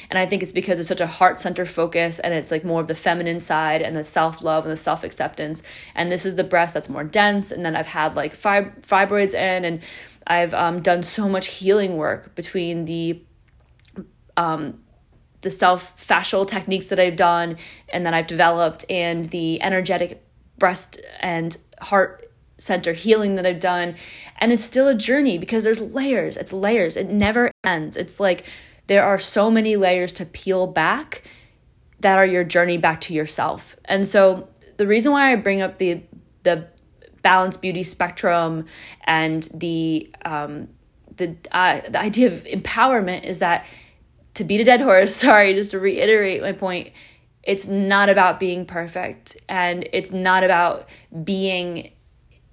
And 0.09 0.17
I 0.17 0.25
think 0.25 0.41
it's 0.41 0.53
because 0.53 0.79
it's 0.79 0.87
such 0.87 1.01
a 1.01 1.07
heart 1.07 1.37
center 1.37 1.65
focus 1.65 2.19
and 2.19 2.33
it's 2.33 2.49
like 2.49 2.63
more 2.63 2.79
of 2.79 2.87
the 2.87 2.95
feminine 2.95 3.39
side 3.39 3.81
and 3.81 3.97
the 3.97 4.05
self-love 4.05 4.63
and 4.63 4.71
the 4.71 4.77
self-acceptance. 4.77 5.63
And 5.95 6.09
this 6.09 6.25
is 6.25 6.37
the 6.37 6.45
breast 6.45 6.73
that's 6.73 6.89
more 6.89 7.03
dense. 7.03 7.51
And 7.51 7.65
then 7.65 7.75
I've 7.75 7.87
had 7.87 8.15
like 8.15 8.33
fib- 8.33 8.85
fibroids 8.85 9.33
in 9.33 9.65
and 9.65 9.81
I've 10.25 10.53
um, 10.53 10.81
done 10.81 11.03
so 11.03 11.27
much 11.27 11.47
healing 11.47 11.97
work 11.97 12.35
between 12.35 12.85
the 12.85 13.21
um, 14.37 14.81
the 15.41 15.51
self 15.51 15.95
fascial 15.97 16.47
techniques 16.47 16.87
that 16.87 16.99
I've 16.99 17.15
done 17.15 17.57
and 17.89 18.05
that 18.05 18.13
I've 18.13 18.27
developed 18.27 18.85
and 18.89 19.29
the 19.29 19.61
energetic 19.61 20.23
breast 20.57 20.99
and 21.19 21.57
heart 21.81 22.31
center 22.57 22.93
healing 22.93 23.35
that 23.35 23.45
I've 23.45 23.59
done. 23.59 23.95
And 24.37 24.51
it's 24.51 24.63
still 24.63 24.87
a 24.87 24.95
journey 24.95 25.37
because 25.37 25.63
there's 25.63 25.81
layers. 25.81 26.37
It's 26.37 26.53
layers. 26.53 26.95
It 26.95 27.09
never 27.09 27.51
ends. 27.63 27.97
It's 27.97 28.19
like 28.19 28.45
there 28.87 29.03
are 29.03 29.17
so 29.17 29.49
many 29.49 29.75
layers 29.75 30.13
to 30.13 30.25
peel 30.25 30.67
back 30.67 31.23
that 32.01 32.17
are 32.17 32.25
your 32.25 32.43
journey 32.43 32.77
back 32.77 33.01
to 33.01 33.13
yourself. 33.13 33.75
And 33.85 34.07
so 34.07 34.47
the 34.77 34.87
reason 34.87 35.11
why 35.11 35.31
I 35.31 35.35
bring 35.35 35.61
up 35.61 35.77
the 35.77 36.01
the 36.43 36.67
balanced 37.21 37.61
beauty 37.61 37.83
spectrum 37.83 38.65
and 39.03 39.47
the 39.53 40.11
um, 40.25 40.67
the 41.17 41.35
uh, 41.51 41.81
the 41.89 41.99
idea 41.99 42.27
of 42.27 42.43
empowerment 42.45 43.23
is 43.23 43.39
that 43.39 43.65
to 44.35 44.43
beat 44.43 44.61
a 44.61 44.63
dead 44.63 44.81
horse, 44.81 45.15
sorry, 45.27 45.53
just 45.53 45.71
to 45.71 45.79
reiterate 45.79 46.41
my 46.41 46.51
point, 46.51 46.91
it's 47.43 47.67
not 47.67 48.09
about 48.09 48.39
being 48.39 48.65
perfect 48.65 49.35
and 49.49 49.87
it's 49.93 50.11
not 50.11 50.43
about 50.43 50.87
being 51.23 51.91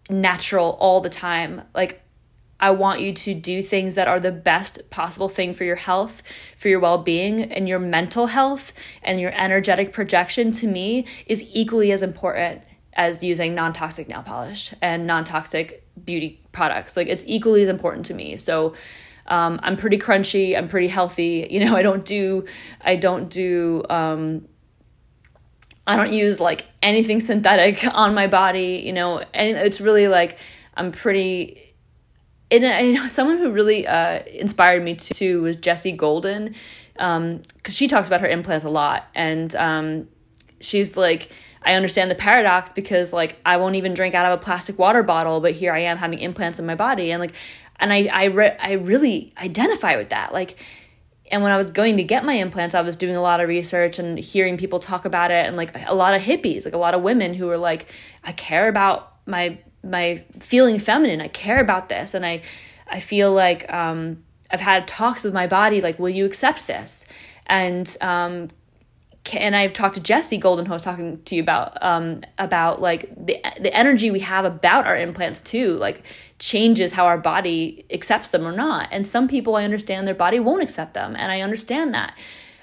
natural 0.09 0.77
all 0.81 1.01
the 1.01 1.11
time. 1.11 1.63
Like, 1.75 2.03
I 2.61 2.71
want 2.73 3.01
you 3.01 3.13
to 3.13 3.35
do 3.35 3.63
things 3.63 3.95
that 3.95 4.09
are 4.09 4.19
the 4.19 4.33
best 4.33 4.91
possible 4.91 5.29
thing 5.29 5.55
for 5.55 5.65
your 5.65 5.77
health, 5.77 6.23
for 6.57 6.69
your 6.69 6.81
well 6.81 6.99
being, 6.99 7.53
and 7.53 7.69
your 7.69 7.79
mental 7.79 8.27
health 8.27 8.73
and 9.03 9.21
your 9.21 9.33
energetic 9.33 9.93
projection 9.93 10.51
to 10.53 10.67
me 10.67 11.07
is 11.27 11.45
equally 11.53 11.93
as 11.93 12.03
important 12.03 12.63
as 12.95 13.23
using 13.23 13.55
non 13.55 13.73
toxic 13.73 14.09
nail 14.09 14.23
polish 14.23 14.75
and 14.83 15.07
non 15.07 15.25
toxic 15.25 15.85
beauty 16.05 16.43
products. 16.51 16.97
Like, 16.97 17.07
it's 17.07 17.23
equally 17.27 17.63
as 17.63 17.69
important 17.69 18.07
to 18.07 18.15
me. 18.15 18.37
So, 18.39 18.75
um, 19.29 19.61
I'm 19.63 19.77
pretty 19.77 19.99
crunchy. 19.99 20.57
I'm 20.57 20.69
pretty 20.69 20.89
healthy. 20.89 21.47
You 21.51 21.65
know, 21.65 21.77
I 21.81 21.83
don't 21.83 22.05
do 22.05 22.47
I 22.81 22.97
don't 22.97 23.29
do 23.29 23.85
um, 23.89 24.49
I 25.89 25.97
don't 25.97 26.13
use 26.13 26.39
like 26.39 26.67
anything 26.83 27.21
synthetic 27.21 27.83
on 27.95 28.15
my 28.15 28.27
body, 28.27 28.83
you 28.85 28.93
know, 28.93 29.25
and 29.33 29.57
it's 29.57 29.81
really 29.81 30.07
like 30.07 30.39
I'm 30.77 30.93
pretty. 30.93 31.65
And 32.51 32.65
I 32.65 32.93
know 32.93 33.09
someone 33.09 33.39
who 33.39 33.51
really 33.51 33.87
uh, 33.87 34.23
inspired 34.27 34.83
me 34.83 34.97
too 34.97 35.43
was 35.43 35.57
Jessie 35.57 35.93
Golden, 35.93 36.55
because 36.95 37.17
um, 37.17 37.43
she 37.69 37.89
talks 37.89 38.07
about 38.07 38.21
her 38.21 38.29
implants 38.29 38.65
a 38.65 38.71
lot, 38.71 39.09
and 39.15 39.55
um, 39.57 40.09
she's 40.61 40.97
like, 40.97 41.31
I 41.63 41.75
understand 41.75 42.11
the 42.11 42.15
paradox 42.15 42.73
because 42.73 43.13
like 43.13 43.39
I 43.45 43.57
won't 43.57 43.77
even 43.77 43.95
drink 43.95 44.15
out 44.15 44.31
of 44.31 44.39
a 44.39 44.43
plastic 44.43 44.79
water 44.79 45.03
bottle, 45.03 45.41
but 45.41 45.53
here 45.53 45.73
I 45.73 45.81
am 45.81 45.97
having 45.97 46.19
implants 46.19 46.59
in 46.59 46.67
my 46.67 46.75
body, 46.75 47.13
and 47.13 47.21
like, 47.21 47.35
and 47.79 47.93
I 47.93 48.09
I 48.13 48.25
re- 48.25 48.57
I 48.59 48.73
really 48.73 49.33
identify 49.39 49.97
with 49.97 50.11
that, 50.11 50.33
like 50.33 50.57
and 51.31 51.43
when 51.43 51.53
I 51.53 51.57
was 51.57 51.71
going 51.71 51.97
to 51.99 52.03
get 52.03 52.25
my 52.25 52.35
implants, 52.35 52.75
I 52.75 52.81
was 52.83 52.97
doing 52.97 53.17
a 53.17 53.21
lot 53.21 53.41
of 53.41 53.49
research 53.49 53.99
and 53.99 54.19
hearing 54.19 54.57
people 54.57 54.79
talk 54.79 55.05
about 55.05 55.31
it 55.31 55.47
and 55.47 55.57
like 55.57 55.75
a 55.87 55.95
lot 55.95 56.15
of 56.15 56.23
hippies, 56.23 56.65
like 56.65 56.75
a 56.75 56.79
lot 56.79 56.95
of 56.95 57.03
women 57.03 57.35
who 57.35 57.47
were 57.47 57.59
like, 57.59 57.93
I 58.25 58.33
care 58.33 58.69
about 58.69 59.15
my 59.27 59.59
my 59.85 60.25
feeling 60.41 60.79
feminine. 60.79 61.21
I 61.21 61.29
care 61.29 61.61
about 61.61 61.89
this. 61.89 62.15
And 62.15 62.25
I 62.25 62.43
I 62.87 63.01
feel 63.01 63.33
like 63.33 63.71
um 63.73 64.25
I've 64.51 64.61
had 64.61 64.89
talks 64.89 65.25
with 65.25 65.35
my 65.35 65.47
body 65.47 65.81
like, 65.81 65.99
will 65.99 66.09
you 66.09 66.25
accept 66.25 66.67
this? 66.67 67.07
And 67.47 67.95
um 68.01 68.49
and 69.35 69.55
I've 69.57 69.73
talked 69.73 69.95
to 69.97 70.01
Jesse 70.01 70.39
Golden, 70.39 70.67
who 70.67 70.73
I 70.73 70.75
was 70.75 70.83
talking 70.83 71.23
to 71.25 71.35
you 71.35 71.43
about, 71.43 71.83
um, 71.83 72.23
about 72.39 72.81
like 72.81 73.11
the 73.15 73.39
the 73.61 73.75
energy 73.75 74.11
we 74.11 74.21
have 74.21 74.45
about 74.45 74.87
our 74.87 74.97
implants 74.97 75.41
too, 75.41 75.75
like 75.75 76.03
changes 76.39 76.93
how 76.93 77.07
our 77.07 77.19
body 77.19 77.85
accepts 77.91 78.29
them 78.29 78.47
or 78.47 78.53
not. 78.53 78.89
And 78.91 79.07
some 79.07 79.29
people, 79.29 79.57
I 79.57 79.65
understand 79.65 80.07
their 80.07 80.15
body 80.15 80.41
won't 80.41 80.63
accept 80.63 80.95
them, 80.95 81.15
and 81.17 81.31
I 81.33 81.41
understand 81.41 81.95
that. 81.95 82.17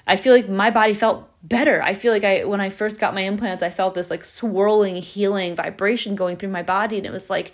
I 0.06 0.16
feel 0.16 0.34
like 0.34 0.48
my 0.48 0.70
body 0.70 0.94
felt 0.94 1.28
better. 1.42 1.82
I 1.82 1.94
feel 1.94 2.12
like 2.12 2.24
I 2.24 2.44
when 2.44 2.60
I 2.60 2.70
first 2.70 2.98
got 2.98 3.14
my 3.14 3.22
implants, 3.22 3.62
I 3.62 3.70
felt 3.70 3.94
this 3.94 4.10
like 4.10 4.24
swirling, 4.24 4.96
healing 4.96 5.56
vibration 5.56 6.14
going 6.14 6.36
through 6.36 6.50
my 6.50 6.62
body, 6.62 6.96
and 6.96 7.06
it 7.06 7.12
was 7.12 7.30
like 7.30 7.52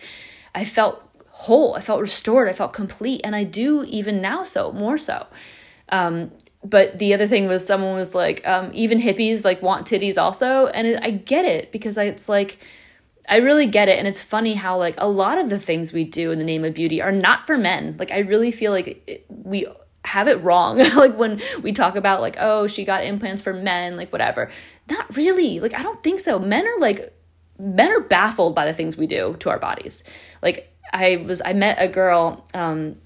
I 0.55 0.65
felt 0.65 1.03
whole. 1.29 1.75
I 1.75 1.81
felt 1.81 2.01
restored. 2.01 2.49
I 2.49 2.53
felt 2.53 2.73
complete, 2.73 3.21
and 3.25 3.35
I 3.35 3.45
do 3.45 3.85
even 3.85 4.21
now 4.21 4.45
so 4.45 4.73
more 4.73 4.99
so. 4.99 5.27
Um, 5.89 6.31
but 6.65 6.99
the 6.99 7.13
other 7.13 7.27
thing 7.27 7.49
was 7.49 7.67
someone 7.67 7.95
was 7.95 8.15
like 8.15 8.47
um, 8.47 8.71
even 8.73 9.01
hippies 9.01 9.45
like 9.45 9.63
want 9.63 9.87
titties 9.87 10.17
also. 10.17 10.67
And 10.69 10.87
it, 10.87 11.03
i 11.03 11.11
get 11.11 11.45
it 11.45 11.73
because 11.73 11.99
I, 11.99 12.05
it's 12.05 12.29
like 12.29 12.59
i 13.29 13.37
really 13.37 13.67
get 13.67 13.89
it. 13.89 13.99
And 13.99 14.07
it's 14.07 14.23
funny 14.23 14.55
how 14.55 14.79
like 14.79 14.95
a 14.99 15.09
lot 15.09 15.39
of 15.39 15.51
the 15.51 15.59
things 15.59 15.93
we 15.93 16.05
do 16.05 16.31
in 16.31 16.39
the 16.39 16.45
name 16.45 16.65
of 16.65 16.75
beauty 16.75 17.03
are 17.03 17.13
not 17.13 17.47
for 17.47 17.59
men. 17.59 17.97
Like 17.99 18.13
i 18.13 18.19
really 18.19 18.51
feel 18.51 18.73
like 18.73 19.03
it, 19.07 19.27
we 19.29 19.67
have 20.05 20.29
it 20.29 20.43
wrong. 20.43 20.79
Like 20.95 21.17
when 21.17 21.41
we 21.63 21.73
talk 21.73 21.97
about 21.97 22.21
like 22.21 22.37
oh 22.39 22.67
she 22.67 22.85
got 22.85 23.05
implants 23.05 23.43
for 23.43 23.53
men 23.53 23.97
like 23.97 24.13
whatever. 24.13 24.51
Not 24.89 25.17
really. 25.17 25.59
Like 25.59 25.75
i 25.75 25.83
don't 25.83 26.03
think 26.03 26.21
so. 26.21 26.39
Men 26.39 26.67
are 26.67 26.79
like 26.79 27.13
men 27.59 27.91
are 27.91 28.01
baffled 28.01 28.55
by 28.55 28.67
the 28.67 28.73
things 28.73 28.97
we 28.97 29.07
do 29.07 29.37
to 29.41 29.51
our 29.51 29.59
bodies. 29.59 30.05
Like 30.43 30.69
i 30.93 31.17
was 31.27 31.43
i 31.45 31.53
met 31.53 31.77
a 31.81 31.89
girl 31.89 32.47
um 32.55 32.97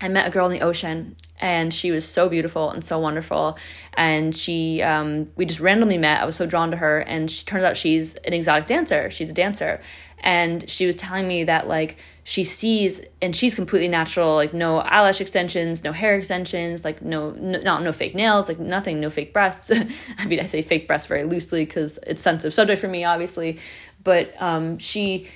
I 0.00 0.08
met 0.08 0.26
a 0.26 0.30
girl 0.30 0.46
in 0.46 0.52
the 0.52 0.60
ocean 0.60 1.16
and 1.40 1.72
she 1.72 1.90
was 1.90 2.06
so 2.06 2.28
beautiful 2.28 2.70
and 2.70 2.84
so 2.84 2.98
wonderful. 2.98 3.56
And 3.94 4.36
she 4.36 4.82
um, 4.82 5.30
we 5.36 5.46
just 5.46 5.60
randomly 5.60 5.96
met. 5.96 6.20
I 6.20 6.26
was 6.26 6.36
so 6.36 6.44
drawn 6.44 6.70
to 6.72 6.76
her 6.76 7.00
and 7.00 7.30
she 7.30 7.44
turns 7.46 7.64
out 7.64 7.76
she's 7.76 8.14
an 8.16 8.34
exotic 8.34 8.66
dancer. 8.66 9.10
She's 9.10 9.30
a 9.30 9.34
dancer. 9.34 9.80
And 10.18 10.68
she 10.68 10.86
was 10.86 10.96
telling 10.96 11.26
me 11.26 11.44
that 11.44 11.66
like 11.66 11.96
she 12.24 12.44
sees 12.44 13.02
and 13.22 13.34
she's 13.34 13.54
completely 13.54 13.88
natural 13.88 14.34
like 14.34 14.52
no 14.52 14.78
eyelash 14.78 15.20
extensions 15.20 15.84
no 15.84 15.92
hair 15.92 16.16
extensions 16.16 16.84
like 16.84 17.00
no, 17.00 17.30
no 17.30 17.60
not 17.60 17.84
no 17.84 17.92
fake 17.92 18.16
nails 18.16 18.48
like 18.48 18.58
nothing 18.58 19.00
no 19.00 19.08
fake 19.08 19.32
breasts. 19.32 19.70
I 20.18 20.26
mean 20.26 20.40
i 20.40 20.46
say 20.46 20.60
fake 20.60 20.86
breasts 20.88 21.06
very 21.06 21.24
loosely 21.24 21.64
because 21.64 21.98
it's 22.06 22.20
sensitive 22.20 22.52
subject 22.52 22.80
for 22.80 22.88
me 22.88 23.04
obviously. 23.04 23.60
But 24.02 24.40
um, 24.40 24.78
she 24.78 25.28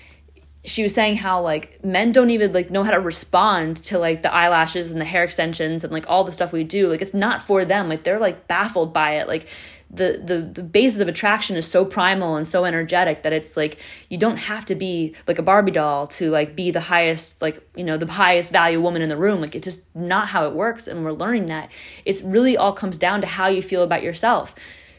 she 0.65 0.83
was 0.83 0.93
saying 0.93 1.17
how 1.17 1.41
like 1.41 1.83
men 1.83 2.13
don't 2.13 2.31
even 2.31 2.53
like 2.53 2.71
know 2.71 2.83
how 2.83 2.91
to 2.91 3.01
respond 3.01 3.79
to 3.79 3.99
like 3.99 4.23
the 4.23 4.33
eyelashes 4.33 4.93
and 4.93 5.01
the 5.01 5.07
hair 5.07 5.25
extensions 5.25 5.85
and 5.85 5.93
like 5.93 6.09
all 6.09 6.23
the 6.23 6.33
stuff 6.33 6.53
we 6.53 6.65
do. 6.65 6.89
Like 6.89 7.01
it's 7.01 7.15
not 7.15 7.47
for 7.47 7.65
them. 7.65 7.89
Like 7.89 8.05
they're 8.05 8.19
like 8.19 8.47
baffled 8.47 8.93
by 8.93 9.13
it. 9.13 9.27
Like 9.27 9.47
the 9.91 10.21
the 10.23 10.39
the 10.39 10.63
basis 10.63 11.01
of 11.01 11.09
attraction 11.09 11.57
is 11.57 11.67
so 11.67 11.85
primal 11.85 12.37
and 12.37 12.47
so 12.47 12.65
energetic 12.65 13.23
that 13.23 13.33
it's 13.33 13.57
like 13.57 13.79
you 14.11 14.19
don't 14.19 14.37
have 14.37 14.67
to 14.67 14.75
be 14.75 15.15
like 15.27 15.39
a 15.39 15.43
Barbie 15.43 15.73
doll 15.73 16.07
to 16.07 16.31
like 16.31 16.55
be 16.55 16.71
the 16.71 16.81
highest 16.81 17.41
like 17.41 17.67
you 17.75 17.83
know 17.83 17.97
the 17.97 18.07
highest 18.07 18.53
value 18.53 18.83
woman 18.83 19.01
in 19.01 19.09
the 19.09 19.17
room. 19.17 19.41
Like 19.41 19.55
it's 19.55 19.65
just 19.65 19.83
not 19.97 20.29
how 20.29 20.47
it 20.47 20.53
works 20.53 20.87
and 20.87 21.05
we're 21.05 21.13
learning 21.13 21.47
that. 21.47 21.71
It's 22.05 22.21
really 22.21 22.59
all 22.59 22.75
comes 22.75 22.99
down 22.99 23.23
to 23.23 23.27
how 23.27 23.49
you 23.49 23.63
feel 23.63 23.83
about 23.83 24.03
yourself. 24.03 24.55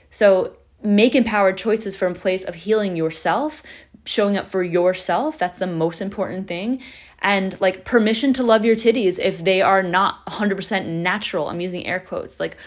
So 0.10 0.58
make 0.84 1.14
empowered 1.14 1.58
choices 1.58 1.96
from 1.96 2.14
a 2.14 2.16
place 2.16 2.44
of 2.44 2.56
healing 2.56 2.96
yourself 2.96 3.62
showing 4.06 4.38
up 4.38 4.48
for 4.48 4.64
yourself. 4.64 5.38
That's 5.38 5.60
the 5.60 5.68
most 5.68 6.02
important 6.02 6.48
thing. 6.48 6.82
And 7.20 7.60
like 7.62 7.86
permission 7.86 8.34
to 8.34 8.44
love 8.44 8.66
your 8.66 8.76
titties 8.76 9.20
if 9.20 9.44
they 9.44 9.62
are 9.62 9.84
not 9.84 10.26
100% 10.26 10.86
natural. 10.88 11.48
I'm 11.48 11.62
using 11.62 11.86
air 11.86 12.00
quotes. 12.00 12.40
Like, 12.40 12.58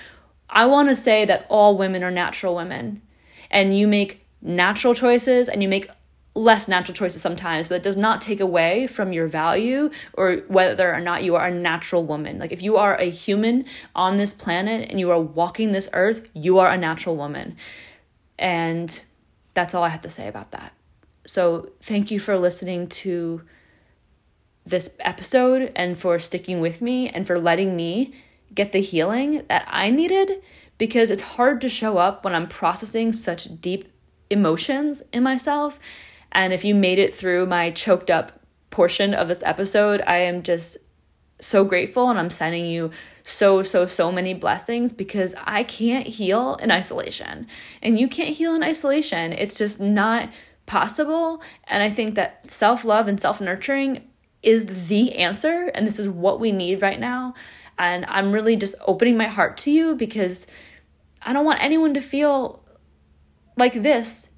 I 0.48 0.66
want 0.66 0.88
to 0.90 0.96
say 0.96 1.24
that 1.24 1.46
all 1.48 1.76
women 1.76 2.04
are 2.04 2.10
natural 2.10 2.54
women. 2.54 3.02
And 3.50 3.76
you 3.76 3.88
make 3.88 4.24
natural 4.40 4.94
choices 4.94 5.48
and 5.48 5.62
you 5.62 5.68
make 5.68 5.90
less 6.36 6.66
natural 6.66 6.94
choices 6.94 7.22
sometimes, 7.22 7.68
but 7.68 7.76
it 7.76 7.82
does 7.82 7.96
not 7.96 8.20
take 8.20 8.40
away 8.40 8.86
from 8.88 9.12
your 9.12 9.28
value 9.28 9.90
or 10.14 10.36
whether 10.48 10.92
or 10.92 11.00
not 11.00 11.22
you 11.22 11.36
are 11.36 11.46
a 11.46 11.50
natural 11.50 12.04
woman. 12.04 12.38
Like, 12.38 12.52
if 12.52 12.62
you 12.62 12.76
are 12.76 12.96
a 12.96 13.08
human 13.08 13.64
on 13.94 14.16
this 14.16 14.32
planet 14.32 14.90
and 14.90 14.98
you 14.98 15.10
are 15.10 15.20
walking 15.20 15.72
this 15.72 15.88
earth, 15.92 16.28
you 16.34 16.58
are 16.58 16.70
a 16.70 16.76
natural 16.76 17.16
woman. 17.16 17.56
And 18.38 19.00
that's 19.54 19.74
all 19.74 19.84
I 19.84 19.88
have 19.88 20.02
to 20.02 20.10
say 20.10 20.26
about 20.26 20.50
that. 20.50 20.72
So, 21.26 21.70
thank 21.80 22.10
you 22.10 22.20
for 22.20 22.36
listening 22.36 22.88
to 22.88 23.42
this 24.66 24.96
episode 25.00 25.72
and 25.76 25.96
for 25.98 26.18
sticking 26.18 26.60
with 26.60 26.80
me 26.80 27.08
and 27.08 27.26
for 27.26 27.38
letting 27.38 27.76
me 27.76 28.14
get 28.54 28.72
the 28.72 28.80
healing 28.80 29.44
that 29.48 29.66
I 29.68 29.90
needed 29.90 30.42
because 30.78 31.10
it's 31.10 31.22
hard 31.22 31.60
to 31.62 31.68
show 31.68 31.98
up 31.98 32.24
when 32.24 32.34
I'm 32.34 32.48
processing 32.48 33.12
such 33.12 33.60
deep 33.60 33.90
emotions 34.30 35.02
in 35.12 35.22
myself. 35.22 35.78
And 36.32 36.52
if 36.52 36.64
you 36.64 36.74
made 36.74 36.98
it 36.98 37.14
through 37.14 37.46
my 37.46 37.70
choked 37.70 38.10
up 38.10 38.40
portion 38.70 39.14
of 39.14 39.28
this 39.28 39.42
episode, 39.42 40.02
I 40.06 40.18
am 40.18 40.42
just 40.42 40.78
so 41.40 41.64
grateful 41.64 42.10
and 42.10 42.18
I'm 42.18 42.30
sending 42.30 42.66
you 42.66 42.90
so, 43.22 43.62
so, 43.62 43.86
so 43.86 44.10
many 44.10 44.34
blessings 44.34 44.92
because 44.92 45.34
I 45.44 45.62
can't 45.62 46.06
heal 46.06 46.56
in 46.56 46.70
isolation. 46.70 47.46
And 47.82 47.98
you 47.98 48.08
can't 48.08 48.30
heal 48.30 48.54
in 48.54 48.62
isolation. 48.62 49.32
It's 49.32 49.56
just 49.56 49.80
not 49.80 50.30
possible. 50.66 51.42
And 51.66 51.82
I 51.82 51.90
think 51.90 52.14
that 52.14 52.50
self 52.50 52.84
love 52.84 53.08
and 53.08 53.20
self 53.20 53.40
nurturing 53.40 54.08
is 54.42 54.88
the 54.88 55.14
answer. 55.16 55.70
And 55.74 55.86
this 55.86 55.98
is 55.98 56.08
what 56.08 56.40
we 56.40 56.52
need 56.52 56.82
right 56.82 57.00
now. 57.00 57.34
And 57.78 58.04
I'm 58.06 58.32
really 58.32 58.56
just 58.56 58.74
opening 58.86 59.16
my 59.16 59.26
heart 59.26 59.56
to 59.58 59.70
you 59.70 59.94
because 59.96 60.46
I 61.22 61.32
don't 61.32 61.44
want 61.44 61.62
anyone 61.62 61.94
to 61.94 62.00
feel 62.00 62.62
like 63.56 63.82
this 63.82 64.30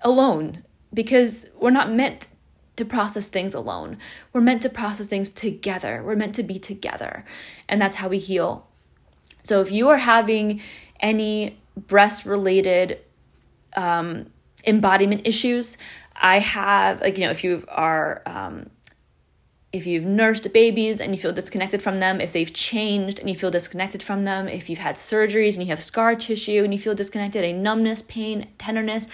alone 0.00 0.64
because 0.94 1.48
we're 1.58 1.70
not 1.70 1.92
meant 1.92 2.28
to 2.76 2.84
process 2.84 3.26
things 3.26 3.54
alone. 3.54 3.98
We're 4.32 4.40
meant 4.40 4.62
to 4.62 4.70
process 4.70 5.08
things 5.08 5.30
together. 5.30 6.02
We're 6.04 6.16
meant 6.16 6.36
to 6.36 6.42
be 6.42 6.58
together. 6.58 7.24
And 7.68 7.82
that's 7.82 7.96
how 7.96 8.08
we 8.08 8.18
heal. 8.18 8.66
So 9.42 9.60
if 9.60 9.70
you 9.70 9.88
are 9.88 9.96
having 9.98 10.60
any 11.00 11.58
breast 11.76 12.24
related 12.24 13.00
um, 13.76 14.26
embodiment 14.66 15.22
issues. 15.26 15.76
I 16.14 16.40
have, 16.40 17.00
like, 17.00 17.16
you 17.16 17.24
know, 17.24 17.30
if 17.30 17.44
you 17.44 17.64
are, 17.68 18.22
um, 18.26 18.70
if 19.72 19.86
you've 19.86 20.04
nursed 20.04 20.52
babies 20.52 21.00
and 21.00 21.14
you 21.14 21.20
feel 21.20 21.32
disconnected 21.32 21.82
from 21.82 22.00
them, 22.00 22.20
if 22.20 22.32
they've 22.32 22.52
changed 22.52 23.18
and 23.18 23.28
you 23.28 23.36
feel 23.36 23.50
disconnected 23.50 24.02
from 24.02 24.24
them, 24.24 24.48
if 24.48 24.68
you've 24.68 24.78
had 24.78 24.96
surgeries 24.96 25.54
and 25.54 25.62
you 25.62 25.68
have 25.68 25.82
scar 25.82 26.14
tissue 26.14 26.64
and 26.64 26.72
you 26.72 26.78
feel 26.78 26.94
disconnected, 26.94 27.44
a 27.44 27.52
numbness, 27.52 28.02
pain, 28.02 28.48
tenderness, 28.58 29.08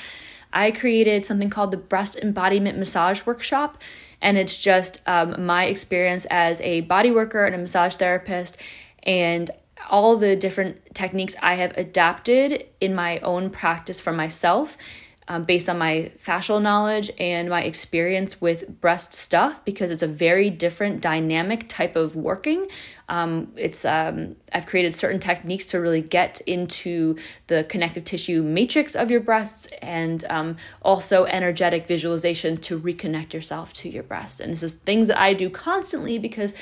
I 0.53 0.71
created 0.71 1.27
something 1.27 1.51
called 1.51 1.73
the 1.73 1.77
Breast 1.77 2.17
Embodiment 2.17 2.79
Massage 2.79 3.27
Workshop. 3.27 3.83
And 4.23 4.39
it's 4.39 4.57
just 4.57 5.03
um, 5.07 5.45
my 5.45 5.65
experience 5.65 6.25
as 6.31 6.61
a 6.61 6.83
body 6.83 7.11
worker 7.11 7.45
and 7.45 7.55
a 7.55 7.59
massage 7.59 7.97
therapist. 7.97 8.57
And 9.03 9.51
all 9.91 10.17
the 10.17 10.37
different 10.37 10.95
techniques 10.95 11.35
I 11.43 11.57
have 11.57 11.77
adapted 11.77 12.67
in 12.81 12.95
my 12.95 13.19
own 13.19 13.51
practice 13.51 14.01
for 14.01 14.13
myself 14.13 14.79
um, 15.27 15.45
based 15.45 15.69
on 15.69 15.79
my 15.79 16.13
fascial 16.23 16.61
knowledge 16.61 17.11
and 17.19 17.49
my 17.49 17.63
experience 17.63 18.41
with 18.41 18.81
breast 18.81 19.15
stuff 19.15 19.65
because 19.65 19.91
it's 19.91 20.03
a 20.03 20.07
very 20.07 20.51
different 20.51 21.01
dynamic 21.01 21.67
type 21.69 21.97
of 21.97 22.15
working. 22.15 22.67
Um, 23.09 23.53
it's 23.57 23.85
um, 23.85 24.37
I've 24.53 24.67
created 24.67 24.95
certain 24.95 25.21
techniques 25.21 25.67
to 25.67 25.81
really 25.81 26.03
get 26.03 26.41
into 26.43 27.17
the 27.47 27.65
connective 27.65 28.05
tissue 28.05 28.43
matrix 28.43 28.95
of 28.95 29.11
your 29.11 29.21
breasts 29.21 29.67
and 29.81 30.25
um, 30.29 30.57
also 30.83 31.25
energetic 31.25 31.89
visualizations 31.89 32.61
to 32.63 32.79
reconnect 32.79 33.33
yourself 33.33 33.73
to 33.75 33.89
your 33.89 34.03
breast. 34.03 34.41
And 34.41 34.53
this 34.53 34.63
is 34.63 34.75
things 34.75 35.09
that 35.09 35.19
I 35.19 35.33
do 35.33 35.49
constantly 35.49 36.19
because 36.19 36.53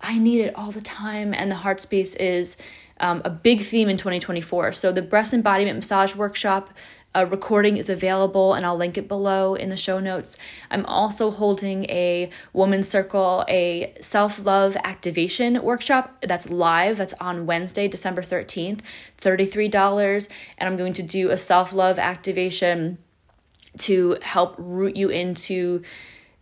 I 0.00 0.18
need 0.18 0.40
it 0.42 0.54
all 0.54 0.70
the 0.70 0.82
time, 0.82 1.32
and 1.34 1.50
the 1.50 1.56
heart 1.56 1.80
space 1.80 2.14
is. 2.16 2.56
Um, 3.00 3.22
a 3.24 3.30
big 3.30 3.60
theme 3.60 3.88
in 3.88 3.96
2024. 3.96 4.70
So, 4.70 4.92
the 4.92 5.02
breast 5.02 5.34
embodiment 5.34 5.76
massage 5.76 6.14
workshop 6.14 6.70
a 7.14 7.24
recording 7.24 7.76
is 7.76 7.88
available 7.88 8.54
and 8.54 8.66
I'll 8.66 8.76
link 8.76 8.98
it 8.98 9.08
below 9.08 9.54
in 9.54 9.68
the 9.68 9.76
show 9.76 10.00
notes. 10.00 10.36
I'm 10.70 10.84
also 10.86 11.30
holding 11.30 11.84
a 11.84 12.30
Woman's 12.52 12.88
Circle, 12.88 13.44
a 13.48 13.94
self 14.00 14.44
love 14.44 14.76
activation 14.82 15.62
workshop 15.62 16.24
that's 16.26 16.50
live. 16.50 16.96
That's 16.96 17.14
on 17.14 17.46
Wednesday, 17.46 17.88
December 17.88 18.22
13th, 18.22 18.80
$33. 19.20 20.28
And 20.58 20.68
I'm 20.68 20.76
going 20.76 20.94
to 20.94 21.02
do 21.02 21.30
a 21.30 21.38
self 21.38 21.72
love 21.72 21.98
activation 21.98 22.98
to 23.78 24.18
help 24.22 24.54
root 24.58 24.96
you 24.96 25.08
into 25.08 25.82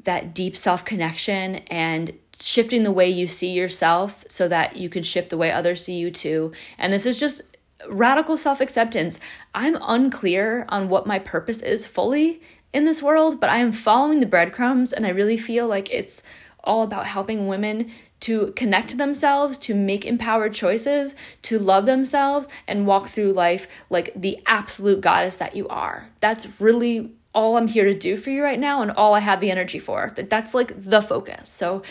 that 0.04 0.35
deep 0.35 0.56
self 0.56 0.85
connection 0.85 1.56
and 1.68 2.12
shifting 2.40 2.82
the 2.82 2.90
way 2.90 3.08
you 3.08 3.28
see 3.28 3.50
yourself 3.52 4.24
so 4.28 4.48
that 4.48 4.76
you 4.76 4.88
can 4.88 5.02
shift 5.02 5.30
the 5.30 5.37
way 5.37 5.52
others 5.52 5.85
see 5.85 5.94
you 5.94 6.11
too. 6.11 6.52
And 6.78 6.92
this 6.92 7.06
is 7.06 7.20
just 7.20 7.42
radical 7.88 8.36
self 8.36 8.60
acceptance. 8.60 9.18
I'm 9.54 9.76
unclear 9.80 10.64
on 10.68 10.88
what 10.88 11.06
my 11.06 11.18
purpose 11.18 11.62
is 11.62 11.86
fully 11.86 12.40
in 12.72 12.84
this 12.84 13.02
world, 13.02 13.40
but 13.40 13.50
I 13.50 13.58
am 13.58 13.72
following 13.72 14.20
the 14.20 14.26
breadcrumbs 14.26 14.92
and 14.92 15.06
I 15.06 15.10
really 15.10 15.36
feel 15.36 15.66
like 15.66 15.90
it's 15.90 16.22
all 16.64 16.82
about 16.82 17.06
helping 17.06 17.46
women 17.46 17.90
to 18.20 18.52
connect 18.52 18.90
to 18.90 18.96
themselves, 18.96 19.58
to 19.58 19.74
make 19.74 20.04
empowered 20.04 20.54
choices, 20.54 21.16
to 21.42 21.58
love 21.58 21.86
themselves, 21.86 22.46
and 22.68 22.86
walk 22.86 23.08
through 23.08 23.32
life 23.32 23.66
like 23.90 24.12
the 24.14 24.38
absolute 24.46 25.00
goddess 25.00 25.38
that 25.38 25.56
you 25.56 25.66
are. 25.68 26.08
That's 26.20 26.46
really 26.60 27.12
all 27.34 27.56
I'm 27.56 27.66
here 27.66 27.84
to 27.84 27.94
do 27.94 28.16
for 28.16 28.30
you 28.30 28.44
right 28.44 28.60
now 28.60 28.82
and 28.82 28.92
all 28.92 29.14
I 29.14 29.20
have 29.20 29.40
the 29.40 29.50
energy 29.50 29.80
for. 29.80 30.12
That's 30.14 30.54
like 30.54 30.84
the 30.84 31.02
focus. 31.02 31.48
So 31.48 31.82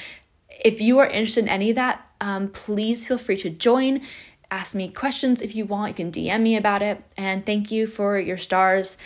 if 0.63 0.79
you 0.79 0.99
are 0.99 1.07
interested 1.07 1.43
in 1.43 1.49
any 1.49 1.71
of 1.71 1.75
that, 1.75 2.07
um, 2.21 2.49
please 2.49 3.07
feel 3.07 3.17
free 3.17 3.37
to 3.37 3.49
join 3.49 4.01
ask 4.51 4.75
me 4.75 4.89
questions 4.89 5.41
if 5.41 5.55
you 5.55 5.65
want. 5.65 5.97
You 5.97 6.05
can 6.05 6.11
DM 6.11 6.41
me 6.41 6.57
about 6.57 6.81
it. 6.81 7.01
And 7.17 7.45
thank 7.45 7.71
you 7.71 7.87
for 7.87 8.19
your 8.19 8.37
stars 8.37 8.97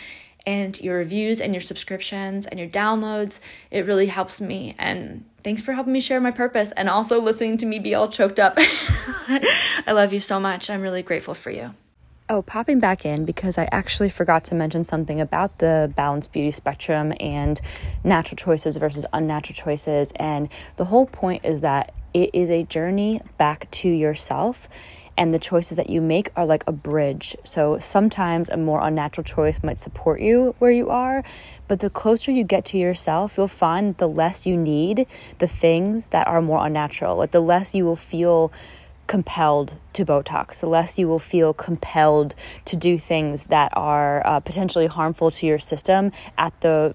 and 0.44 0.78
your 0.80 0.98
reviews 0.98 1.40
and 1.40 1.54
your 1.54 1.60
subscriptions 1.60 2.46
and 2.46 2.58
your 2.58 2.68
downloads. 2.68 3.40
It 3.70 3.86
really 3.86 4.06
helps 4.06 4.40
me. 4.40 4.74
And 4.78 5.24
thanks 5.42 5.62
for 5.62 5.72
helping 5.72 5.92
me 5.92 6.00
share 6.00 6.20
my 6.20 6.32
purpose 6.32 6.72
and 6.72 6.88
also 6.88 7.20
listening 7.20 7.56
to 7.58 7.66
me 7.66 7.78
be 7.78 7.94
all 7.94 8.08
choked 8.08 8.40
up. 8.40 8.54
I 8.58 9.92
love 9.92 10.12
you 10.12 10.20
so 10.20 10.38
much. 10.38 10.68
I'm 10.68 10.82
really 10.82 11.02
grateful 11.02 11.34
for 11.34 11.50
you. 11.50 11.74
Oh, 12.28 12.42
popping 12.42 12.80
back 12.80 13.06
in 13.06 13.24
because 13.24 13.56
I 13.56 13.68
actually 13.70 14.08
forgot 14.08 14.42
to 14.44 14.56
mention 14.56 14.82
something 14.82 15.20
about 15.20 15.58
the 15.58 15.92
balanced 15.94 16.32
beauty 16.32 16.50
spectrum 16.50 17.12
and 17.20 17.60
natural 18.02 18.36
choices 18.36 18.76
versus 18.78 19.06
unnatural 19.12 19.54
choices. 19.54 20.12
And 20.16 20.48
the 20.76 20.86
whole 20.86 21.06
point 21.06 21.44
is 21.44 21.60
that 21.60 21.92
it 22.12 22.30
is 22.32 22.50
a 22.50 22.64
journey 22.64 23.20
back 23.38 23.70
to 23.70 23.88
yourself 23.88 24.68
and 25.16 25.32
the 25.32 25.38
choices 25.38 25.76
that 25.76 25.88
you 25.88 26.00
make 26.00 26.30
are 26.36 26.44
like 26.44 26.64
a 26.66 26.72
bridge. 26.72 27.36
So 27.44 27.78
sometimes 27.78 28.48
a 28.48 28.56
more 28.56 28.80
unnatural 28.82 29.24
choice 29.24 29.62
might 29.62 29.78
support 29.78 30.20
you 30.20 30.54
where 30.58 30.70
you 30.70 30.90
are, 30.90 31.24
but 31.68 31.80
the 31.80 31.90
closer 31.90 32.30
you 32.30 32.44
get 32.44 32.64
to 32.66 32.78
yourself, 32.78 33.36
you'll 33.36 33.48
find 33.48 33.96
the 33.96 34.08
less 34.08 34.46
you 34.46 34.56
need 34.56 35.06
the 35.38 35.46
things 35.46 36.08
that 36.08 36.26
are 36.26 36.42
more 36.42 36.66
unnatural. 36.66 37.16
Like 37.16 37.30
the 37.30 37.40
less 37.40 37.74
you 37.74 37.84
will 37.84 37.96
feel 37.96 38.52
compelled 39.06 39.76
to 39.92 40.04
Botox, 40.04 40.60
the 40.60 40.66
less 40.68 40.98
you 40.98 41.08
will 41.08 41.18
feel 41.18 41.54
compelled 41.54 42.34
to 42.64 42.76
do 42.76 42.98
things 42.98 43.44
that 43.44 43.72
are 43.74 44.26
uh, 44.26 44.40
potentially 44.40 44.86
harmful 44.86 45.30
to 45.30 45.46
your 45.46 45.58
system 45.58 46.12
at 46.36 46.60
the 46.60 46.94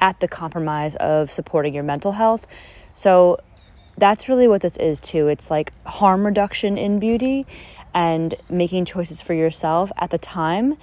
at 0.00 0.20
the 0.20 0.28
compromise 0.28 0.96
of 0.96 1.30
supporting 1.30 1.72
your 1.72 1.82
mental 1.82 2.12
health. 2.12 2.46
So 2.94 3.38
that's 3.96 4.28
really 4.28 4.48
what 4.48 4.60
this 4.60 4.76
is 4.76 5.00
too. 5.00 5.28
It's 5.28 5.50
like 5.50 5.72
harm 5.84 6.26
reduction 6.26 6.76
in 6.76 6.98
beauty 6.98 7.46
and 7.94 8.34
making 8.50 8.84
choices 8.84 9.20
for 9.20 9.34
yourself 9.34 9.92
at 9.96 10.10
the 10.10 10.18
time 10.18 10.76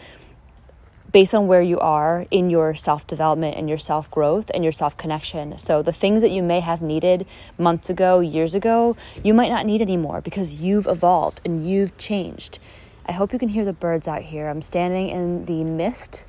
based 1.11 1.35
on 1.35 1.47
where 1.47 1.61
you 1.61 1.77
are 1.79 2.25
in 2.31 2.49
your 2.49 2.73
self 2.73 3.05
development 3.05 3.57
and 3.57 3.67
your 3.67 3.77
self 3.77 4.09
growth 4.09 4.49
and 4.53 4.63
your 4.63 4.71
self 4.71 4.97
connection. 4.97 5.57
So, 5.57 5.81
the 5.81 5.91
things 5.91 6.21
that 6.21 6.31
you 6.31 6.41
may 6.41 6.61
have 6.61 6.81
needed 6.81 7.25
months 7.57 7.89
ago, 7.89 8.19
years 8.19 8.55
ago, 8.55 8.95
you 9.23 9.33
might 9.33 9.49
not 9.49 9.65
need 9.65 9.81
anymore 9.81 10.21
because 10.21 10.61
you've 10.61 10.87
evolved 10.87 11.41
and 11.43 11.67
you've 11.69 11.97
changed. 11.97 12.59
I 13.05 13.13
hope 13.13 13.33
you 13.33 13.39
can 13.39 13.49
hear 13.49 13.65
the 13.65 13.73
birds 13.73 14.07
out 14.07 14.21
here. 14.21 14.47
I'm 14.47 14.61
standing 14.61 15.09
in 15.09 15.45
the 15.45 15.63
mist 15.63 16.25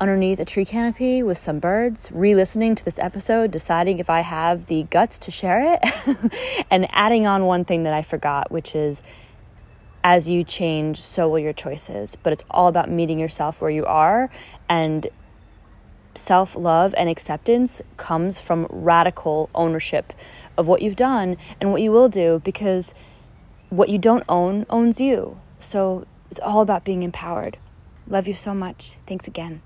underneath 0.00 0.38
a 0.40 0.44
tree 0.44 0.64
canopy 0.64 1.22
with 1.22 1.38
some 1.38 1.58
birds, 1.58 2.10
re 2.12 2.34
listening 2.34 2.74
to 2.74 2.84
this 2.84 2.98
episode, 2.98 3.50
deciding 3.50 3.98
if 3.98 4.10
I 4.10 4.20
have 4.20 4.66
the 4.66 4.84
guts 4.84 5.18
to 5.20 5.30
share 5.30 5.74
it, 5.74 6.66
and 6.70 6.86
adding 6.90 7.26
on 7.26 7.46
one 7.46 7.64
thing 7.64 7.84
that 7.84 7.94
I 7.94 8.02
forgot, 8.02 8.50
which 8.50 8.74
is 8.74 9.02
as 10.04 10.28
you 10.28 10.44
change, 10.44 11.00
so 11.00 11.28
will 11.28 11.38
your 11.38 11.52
choices. 11.52 12.16
But 12.22 12.32
it's 12.32 12.44
all 12.50 12.68
about 12.68 12.90
meeting 12.90 13.18
yourself 13.18 13.60
where 13.60 13.70
you 13.70 13.84
are. 13.86 14.30
And 14.68 15.08
self 16.14 16.56
love 16.56 16.94
and 16.96 17.08
acceptance 17.08 17.82
comes 17.96 18.40
from 18.40 18.66
radical 18.70 19.50
ownership 19.54 20.12
of 20.56 20.68
what 20.68 20.82
you've 20.82 20.96
done 20.96 21.36
and 21.60 21.72
what 21.72 21.82
you 21.82 21.90
will 21.90 22.08
do 22.08 22.40
because 22.44 22.94
what 23.68 23.88
you 23.88 23.98
don't 23.98 24.24
own 24.28 24.64
owns 24.70 25.00
you. 25.00 25.40
So 25.58 26.06
it's 26.30 26.40
all 26.40 26.60
about 26.60 26.84
being 26.84 27.02
empowered. 27.02 27.58
Love 28.06 28.28
you 28.28 28.34
so 28.34 28.54
much. 28.54 28.98
Thanks 29.06 29.26
again. 29.26 29.62